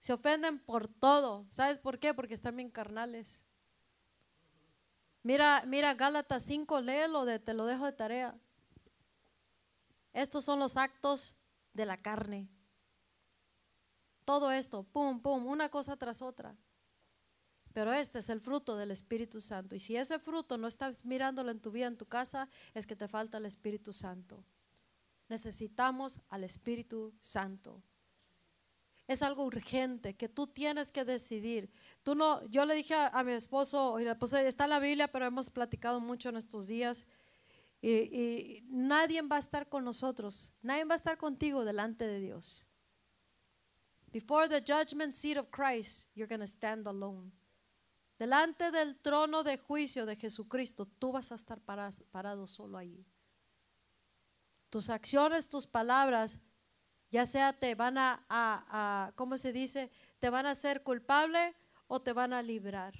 [0.00, 1.46] Se ofenden por todo.
[1.48, 2.12] ¿Sabes por qué?
[2.12, 3.48] Porque están bien carnales.
[5.22, 8.38] Mira, mira Gálatas 5, léelo, de, te lo dejo de tarea.
[10.12, 12.48] Estos son los actos de la carne.
[14.28, 16.54] Todo esto, pum, pum, una cosa tras otra.
[17.72, 19.74] Pero este es el fruto del Espíritu Santo.
[19.74, 22.94] Y si ese fruto no estás mirándolo en tu vida, en tu casa, es que
[22.94, 24.44] te falta el Espíritu Santo.
[25.30, 27.82] Necesitamos al Espíritu Santo.
[29.06, 31.72] Es algo urgente que tú tienes que decidir.
[32.02, 35.48] Tú no, yo le dije a, mi esposo, pues está en la Biblia, pero hemos
[35.48, 37.06] platicado mucho en estos días.
[37.80, 42.67] Y nadie va a estar con nosotros, nadie va a estar contigo delante de Dios.
[44.12, 47.32] Before the judgment seat of Christ, you're going to stand alone.
[48.18, 53.04] Delante del trono de juicio de Jesucristo, tú vas a estar parado solo ahí.
[54.70, 56.40] Tus acciones, tus palabras,
[57.10, 59.90] ya sea te van a, a, a- ¿cómo se dice?
[60.18, 61.54] Te van a hacer culpable
[61.86, 62.92] o te van a librar.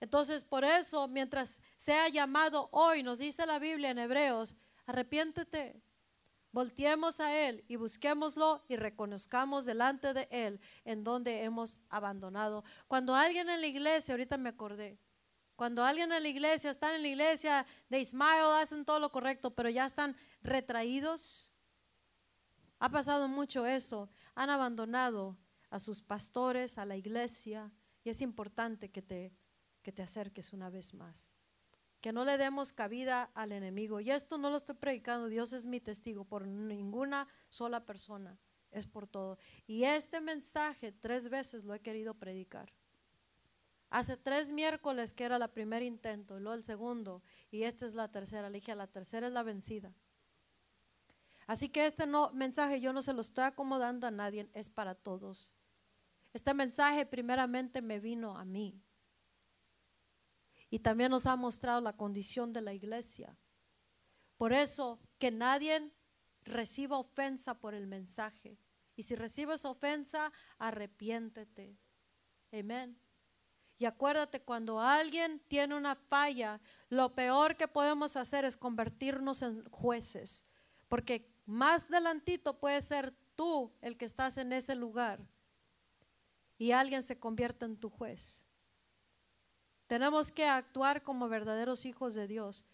[0.00, 4.56] Entonces, por eso, mientras sea llamado hoy, nos dice la Biblia en Hebreos,
[4.86, 5.82] arrepiéntete,
[6.56, 12.64] volteemos a Él y busquémoslo y reconozcamos delante de Él en donde hemos abandonado.
[12.88, 14.98] Cuando alguien en la iglesia, ahorita me acordé,
[15.54, 19.50] cuando alguien en la iglesia, están en la iglesia, de Ismael, hacen todo lo correcto,
[19.50, 21.52] pero ya están retraídos.
[22.78, 24.08] Ha pasado mucho eso.
[24.34, 25.36] Han abandonado
[25.68, 27.70] a sus pastores, a la iglesia,
[28.02, 29.36] y es importante que te,
[29.82, 31.35] que te acerques una vez más.
[32.00, 34.00] Que no le demos cabida al enemigo.
[34.00, 38.38] Y esto no lo estoy predicando, Dios es mi testigo por ninguna sola persona,
[38.70, 39.38] es por todo.
[39.66, 42.72] Y este mensaje tres veces lo he querido predicar.
[43.90, 48.10] Hace tres miércoles que era el primer intento, luego el segundo, y esta es la
[48.10, 48.50] tercera.
[48.50, 49.92] Le dije, la tercera es la vencida.
[51.46, 54.94] Así que este no, mensaje yo no se lo estoy acomodando a nadie, es para
[54.94, 55.56] todos.
[56.32, 58.82] Este mensaje primeramente me vino a mí.
[60.70, 63.36] Y también nos ha mostrado la condición de la iglesia.
[64.36, 65.92] Por eso, que nadie
[66.44, 68.58] reciba ofensa por el mensaje.
[68.96, 71.78] Y si recibes ofensa, arrepiéntete.
[72.52, 72.98] Amén.
[73.78, 79.68] Y acuérdate, cuando alguien tiene una falla, lo peor que podemos hacer es convertirnos en
[79.70, 80.50] jueces.
[80.88, 85.20] Porque más delantito puede ser tú el que estás en ese lugar
[86.58, 88.45] y alguien se convierte en tu juez.
[89.86, 92.64] Tenemos que actuar como verdaderos hijos de Dios.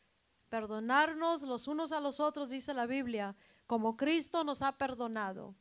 [0.48, 3.34] Perdonarnos los unos a los otros, dice la Biblia,
[3.66, 5.54] como Cristo nos ha perdonado.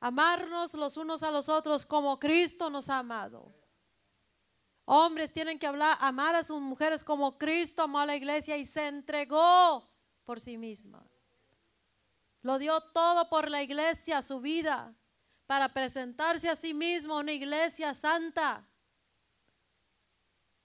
[0.00, 3.54] Amarnos los unos a los otros como Cristo nos ha amado.
[4.84, 8.66] Hombres tienen que hablar, amar a sus mujeres como Cristo amó a la iglesia y
[8.66, 9.88] se entregó
[10.24, 11.06] por sí misma.
[12.42, 14.94] Lo dio todo por la iglesia, su vida,
[15.46, 18.66] para presentarse a sí mismo una iglesia santa.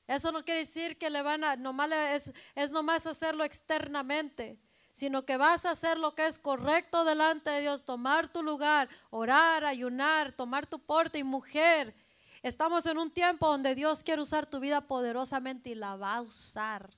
[0.07, 4.57] Eso no quiere decir que le van a, nomás es, es nomás hacerlo externamente,
[4.93, 8.88] sino que vas a hacer lo que es correcto delante de Dios, tomar tu lugar,
[9.09, 11.93] orar, ayunar, tomar tu porte y mujer.
[12.41, 16.21] Estamos en un tiempo donde Dios quiere usar tu vida poderosamente y la va a
[16.21, 16.89] usar.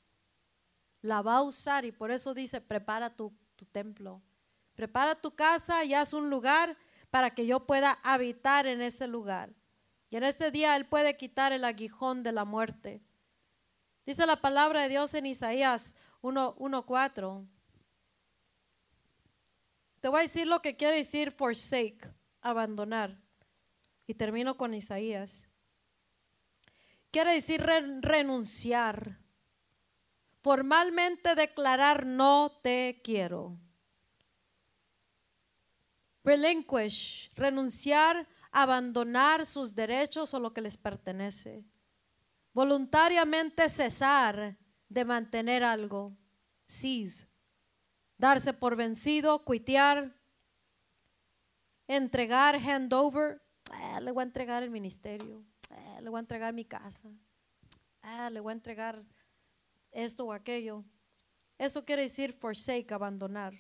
[1.02, 4.22] La va a usar y por eso dice, prepara tu, tu templo.
[4.76, 6.78] Prepara tu casa y haz un lugar
[7.10, 9.50] para que yo pueda habitar en ese lugar.
[10.10, 13.02] Y en ese día Él puede quitar el aguijón de la muerte.
[14.06, 17.48] Dice la palabra de Dios en Isaías 1.4.
[20.02, 22.12] Te voy a decir lo que quiere decir forsake,
[22.42, 23.20] abandonar.
[24.08, 25.48] Y termino con Isaías.
[27.12, 29.20] Quiere decir renunciar.
[30.42, 33.60] Formalmente declarar no te quiero.
[36.24, 41.66] Relinquish, renunciar, abandonar sus derechos o lo que les pertenece.
[42.54, 44.58] Voluntariamente cesar
[44.88, 46.18] de mantener algo.
[46.66, 47.28] Seize.
[48.18, 50.14] Darse por vencido, cuitear,
[51.88, 53.42] entregar, hand over.
[53.72, 55.44] Ah, le voy a entregar el ministerio.
[55.72, 57.10] Ah, le voy a entregar mi casa.
[58.02, 59.04] Ah, le voy a entregar
[59.92, 60.84] esto o aquello.
[61.58, 63.54] Eso quiere decir forsake, abandonar.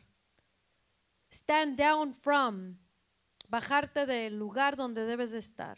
[1.32, 2.78] Stand down from,
[3.50, 5.78] bajarte del lugar donde debes de estar,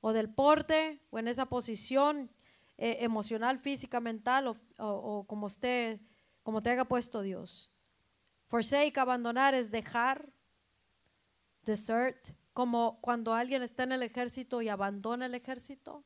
[0.00, 2.30] o del porte, o en esa posición
[2.78, 6.00] eh, emocional, física, mental, o, como, esté,
[6.42, 7.76] como te haya puesto Dios.
[8.46, 10.32] Forsake, abandonar, es dejar,
[11.62, 16.04] desert, como cuando alguien está en el ejército y abandona el ejército.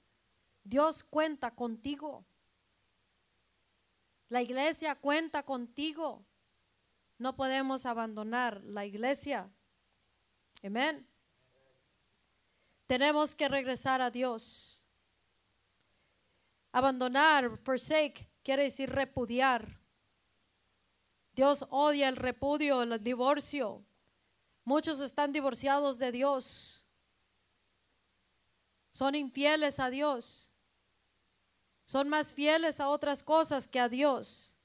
[0.62, 2.24] Dios cuenta contigo.
[4.28, 6.26] La iglesia cuenta contigo.
[7.18, 9.53] No podemos abandonar la iglesia.
[10.64, 11.06] Amén.
[12.86, 14.86] Tenemos que regresar a Dios.
[16.72, 19.78] Abandonar, forsake, quiere decir repudiar.
[21.34, 23.84] Dios odia el repudio, el divorcio.
[24.64, 26.86] Muchos están divorciados de Dios.
[28.90, 30.56] Son infieles a Dios.
[31.84, 34.56] Son más fieles a otras cosas que a Dios.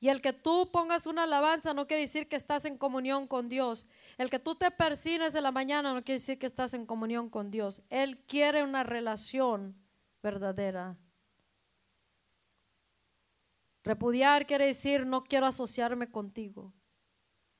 [0.00, 3.48] Y el que tú pongas una alabanza no quiere decir que estás en comunión con
[3.48, 3.86] Dios.
[4.16, 7.28] El que tú te persines de la mañana no quiere decir que estás en comunión
[7.28, 7.82] con Dios.
[7.90, 9.74] Él quiere una relación
[10.22, 10.96] verdadera.
[13.82, 16.72] Repudiar quiere decir no quiero asociarme contigo.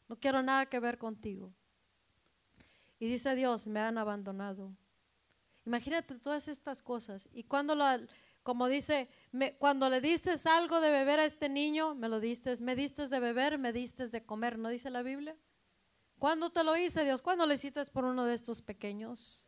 [0.08, 1.52] No quiero nada que ver contigo.
[2.98, 4.72] Y dice Dios, me han abandonado.
[5.66, 7.28] Imagínate todas estas cosas.
[7.32, 8.00] Y cuando la,
[8.42, 9.08] como dice,
[9.58, 13.20] cuando le diste algo de beber a este niño, me lo diste, me diste de
[13.20, 15.36] beber, me diste de comer, ¿no dice la Biblia?
[16.24, 17.20] ¿Cuándo te lo hice, Dios?
[17.20, 19.46] ¿Cuándo le hiciste por uno de estos pequeños?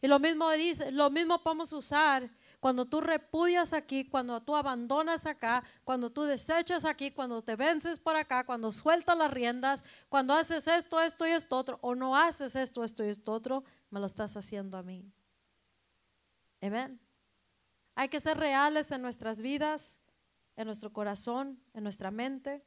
[0.00, 2.30] Y lo mismo dice, lo mismo podemos usar
[2.60, 7.98] cuando tú repudias aquí, cuando tú abandonas acá, cuando tú desechas aquí, cuando te vences
[7.98, 12.16] por acá, cuando sueltas las riendas, cuando haces esto, esto y esto otro, o no
[12.16, 15.12] haces esto, esto y esto otro, me lo estás haciendo a mí.
[16.62, 16.98] Amén.
[17.94, 20.00] Hay que ser reales en nuestras vidas,
[20.56, 22.64] en nuestro corazón, en nuestra mente.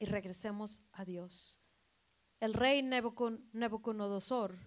[0.00, 1.63] y regresemos a Dios.
[2.44, 4.58] El rey Nabucodonosor,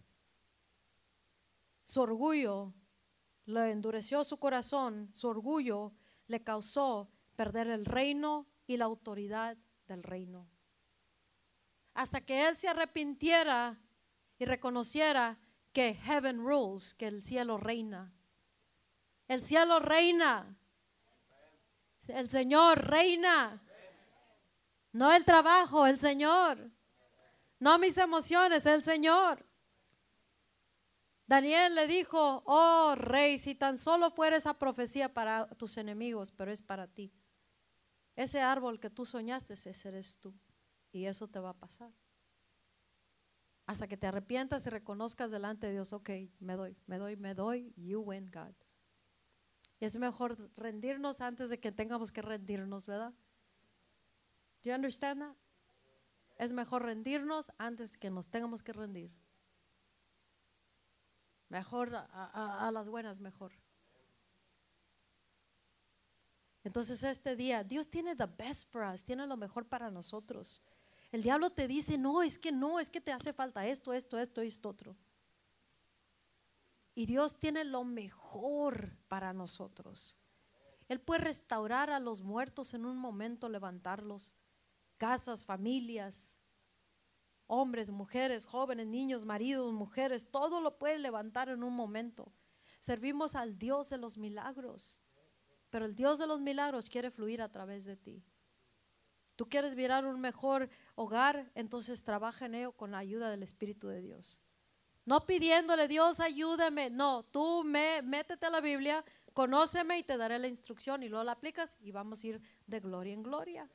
[1.85, 2.73] su orgullo
[3.45, 5.93] le endureció su corazón, su orgullo
[6.25, 10.49] le causó perder el reino y la autoridad del reino.
[11.93, 13.79] Hasta que él se arrepintiera
[14.39, 15.37] y reconociera
[15.71, 18.11] que heaven rules, que el cielo reina.
[19.27, 20.57] El cielo reina.
[22.07, 23.61] El Señor reina.
[24.93, 26.71] No el trabajo, el Señor.
[27.59, 29.45] No mis emociones, el Señor.
[31.25, 36.51] Daniel le dijo, oh rey, si tan solo fuera esa profecía para tus enemigos, pero
[36.51, 37.11] es para ti.
[38.15, 40.33] Ese árbol que tú soñaste, ese eres tú.
[40.91, 41.91] Y eso te va a pasar.
[43.65, 46.09] Hasta que te arrepientas y reconozcas delante de Dios, ok,
[46.39, 48.55] me doy, me doy, me doy, you win, God.
[49.79, 53.13] Y es mejor rendirnos antes de que tengamos que rendirnos, ¿verdad?
[54.63, 55.35] Do you understand that?
[56.37, 59.11] Es mejor rendirnos antes que nos tengamos que rendir.
[61.49, 63.53] Mejor a, las buenas, mejor.
[66.63, 70.61] Entonces este día, Dios tiene the best for us, tiene lo mejor para nosotros.
[71.11, 74.19] El diablo te dice, no, es que no, es que te hace falta esto, esto,
[74.19, 74.95] esto, esto, otro.
[76.93, 80.19] Y Dios tiene lo mejor para nosotros.
[80.89, 84.33] Él puede restaurar a los muertos en un momento, levantarlos.
[84.97, 86.41] Casas, familias,
[87.47, 92.31] hombres, mujeres, jóvenes, niños, maridos, mujeres, todo lo puede levantar en un momento.
[92.79, 95.01] Servimos al Dios de los milagros,
[95.69, 98.23] pero el Dios de los milagros quiere fluir a través de ti.
[99.35, 103.87] Tú quieres mirar un mejor hogar, entonces trabaja en ello con la ayuda del Espíritu
[103.87, 104.41] de Dios.
[105.05, 106.89] No pidiéndole, Dios, ayúdame.
[106.89, 111.23] No, tú me, métete a la Biblia, conóceme y te daré la instrucción y luego
[111.23, 113.69] la aplicas y vamos a ir de gloria en gloria.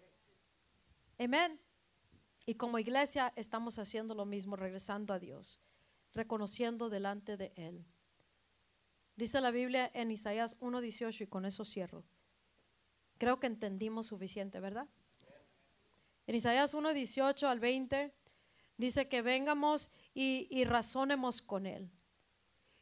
[1.24, 1.61] Amén.
[2.47, 5.62] Y como iglesia estamos haciendo lo mismo, regresando a Dios,
[6.12, 7.86] reconociendo delante de Él.
[9.15, 12.05] Dice la Biblia en Isaías 1.18 y con eso cierro.
[13.19, 14.89] Creo que entendimos suficiente, ¿verdad?
[16.27, 18.12] En Isaías 1.18 al 20
[18.77, 21.89] dice que vengamos y, y razonemos con Él.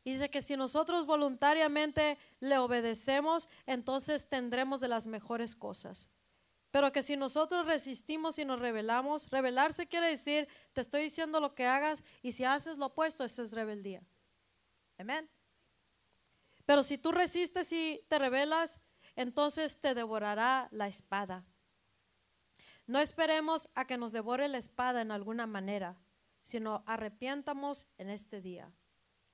[0.03, 6.11] Dice que si nosotros voluntariamente le obedecemos, entonces tendremos de las mejores cosas.
[6.71, 11.55] Pero que si nosotros resistimos y nos rebelamos, rebelarse quiere decir, te estoy diciendo lo
[11.55, 14.03] que hagas y si haces lo opuesto, esa es rebeldía.
[14.99, 15.29] Amén.
[16.65, 18.83] Pero si tú resistes y te rebelas,
[19.17, 21.45] entonces te devorará la espada.
[22.87, 25.97] No esperemos a que nos devore la espada en alguna manera,
[26.43, 28.73] sino arrepientamos en este día.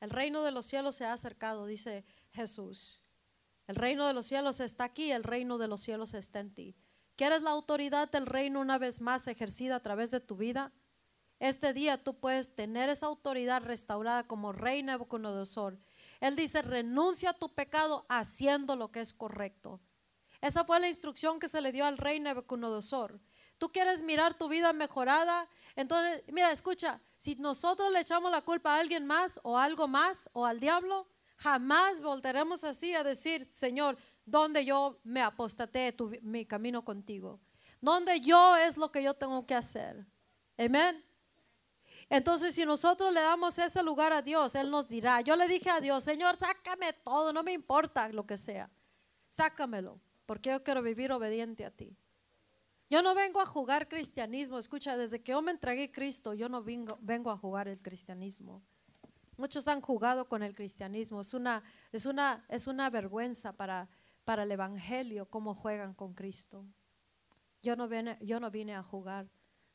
[0.01, 3.03] El reino de los cielos se ha acercado, dice Jesús.
[3.67, 6.77] El reino de los cielos está aquí, el reino de los cielos está en ti.
[7.17, 10.73] ¿Quieres la autoridad del reino una vez más ejercida a través de tu vida?
[11.39, 15.79] Este día tú puedes tener esa autoridad restaurada como rey Nabucodonosor.
[16.21, 19.81] Él dice, renuncia a tu pecado haciendo lo que es correcto.
[20.43, 23.19] Esa fue la instrucción que se le dio al rey Nabucodonosor.
[23.57, 28.77] Tú quieres mirar tu vida mejorada, entonces, mira, escucha, si nosotros le echamos la culpa
[28.77, 33.97] a alguien más o algo más o al diablo, jamás volveremos así a decir, Señor,
[34.27, 37.41] ¿dónde yo me apostaté mi camino contigo?
[37.81, 40.05] ¿Dónde yo es lo que yo tengo que hacer?
[40.59, 41.03] Amén.
[42.09, 45.71] Entonces, si nosotros le damos ese lugar a Dios, Él nos dirá, yo le dije
[45.71, 48.71] a Dios, Señor, sácame todo, no me importa lo que sea,
[49.29, 51.97] sácamelo, porque yo quiero vivir obediente a ti.
[52.89, 56.49] Yo no vengo a jugar cristianismo, escucha, desde que yo me entregué a Cristo, yo
[56.49, 58.63] no vengo, vengo a jugar el cristianismo.
[59.37, 63.89] Muchos han jugado con el cristianismo, es una, es una, es una vergüenza para,
[64.27, 66.67] para el Evangelio cómo juegan con Cristo.
[67.63, 69.31] Yo no, vine, yo no vine a jugar.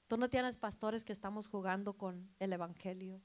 [0.07, 3.21] Tú no tienes pastores que estamos jugando con el Evangelio,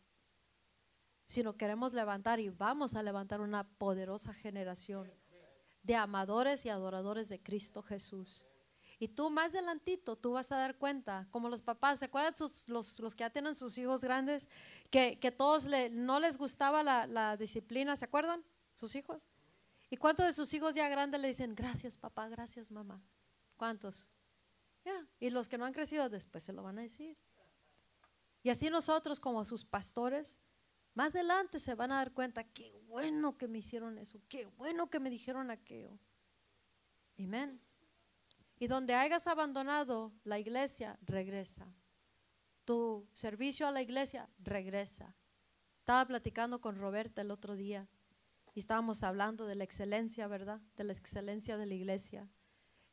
[1.27, 5.13] sino queremos levantar y vamos a levantar una poderosa generación
[5.83, 8.47] de amadores y adoradores de Cristo Jesús.
[9.01, 12.35] Y tú más adelantito, tú vas a dar cuenta, como los papás, ¿se acuerdan
[12.69, 14.49] los, los que ya tienen sus hijos grandes?
[14.93, 18.45] Que, que todos no les gustaba la disciplina, ¿se acuerdan?
[18.75, 19.27] Sus hijos.
[19.89, 23.01] ¿Y cuántos de sus hijos ya grandes le dicen, gracias papá, gracias mamá?
[23.57, 24.13] ¿Cuántos?
[24.85, 27.17] Ya, Y los que no han crecido después se lo van a decir.
[28.43, 30.41] Y así nosotros como sus pastores,
[30.95, 34.89] más adelante se van a dar cuenta, qué bueno que me hicieron eso, qué bueno
[34.89, 35.99] que me dijeron aquello.
[37.19, 37.61] Amén.
[38.59, 41.67] Y donde hayas abandonado la iglesia, regresa.
[42.65, 45.15] Tu servicio a la iglesia, regresa.
[45.81, 47.89] Estaba platicando con Roberta el otro día
[48.57, 50.63] y estábamos hablando de la excelencia, ¿verdad?
[50.77, 52.27] De la excelencia de la iglesia.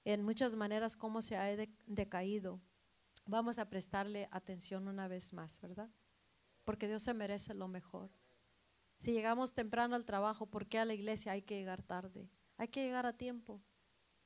[0.03, 2.59] En muchas maneras, cómo se ha de- decaído.
[3.25, 5.89] vamos a prestarle atención una vez más, ¿verdad?
[6.65, 8.11] Porque Dios se merece lo mejor.
[8.97, 12.29] Si llegamos temprano al trabajo, ¿por qué a la iglesia hay que llegar tarde?
[12.57, 13.63] Hay que llegar a tiempo.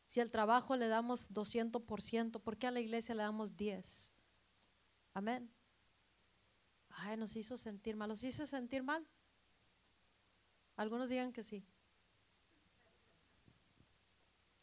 [0.08, 4.20] Si al trabajo le damos 200%, ¿por qué a la iglesia le damos 10?
[5.14, 5.54] Amén.
[6.90, 8.10] Ay, nos hizo sentir mal.
[8.10, 9.08] ¿Nos hizo sentir mal?
[10.78, 11.66] Algunos digan que sí.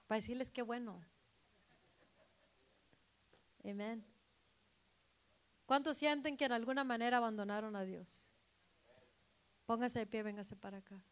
[0.06, 1.04] Para decirles qué bueno.
[3.64, 4.04] Amén.
[5.66, 8.30] ¿Cuántos sienten que en alguna manera abandonaron a Dios?
[9.66, 11.02] Póngase de pie, véngase para acá.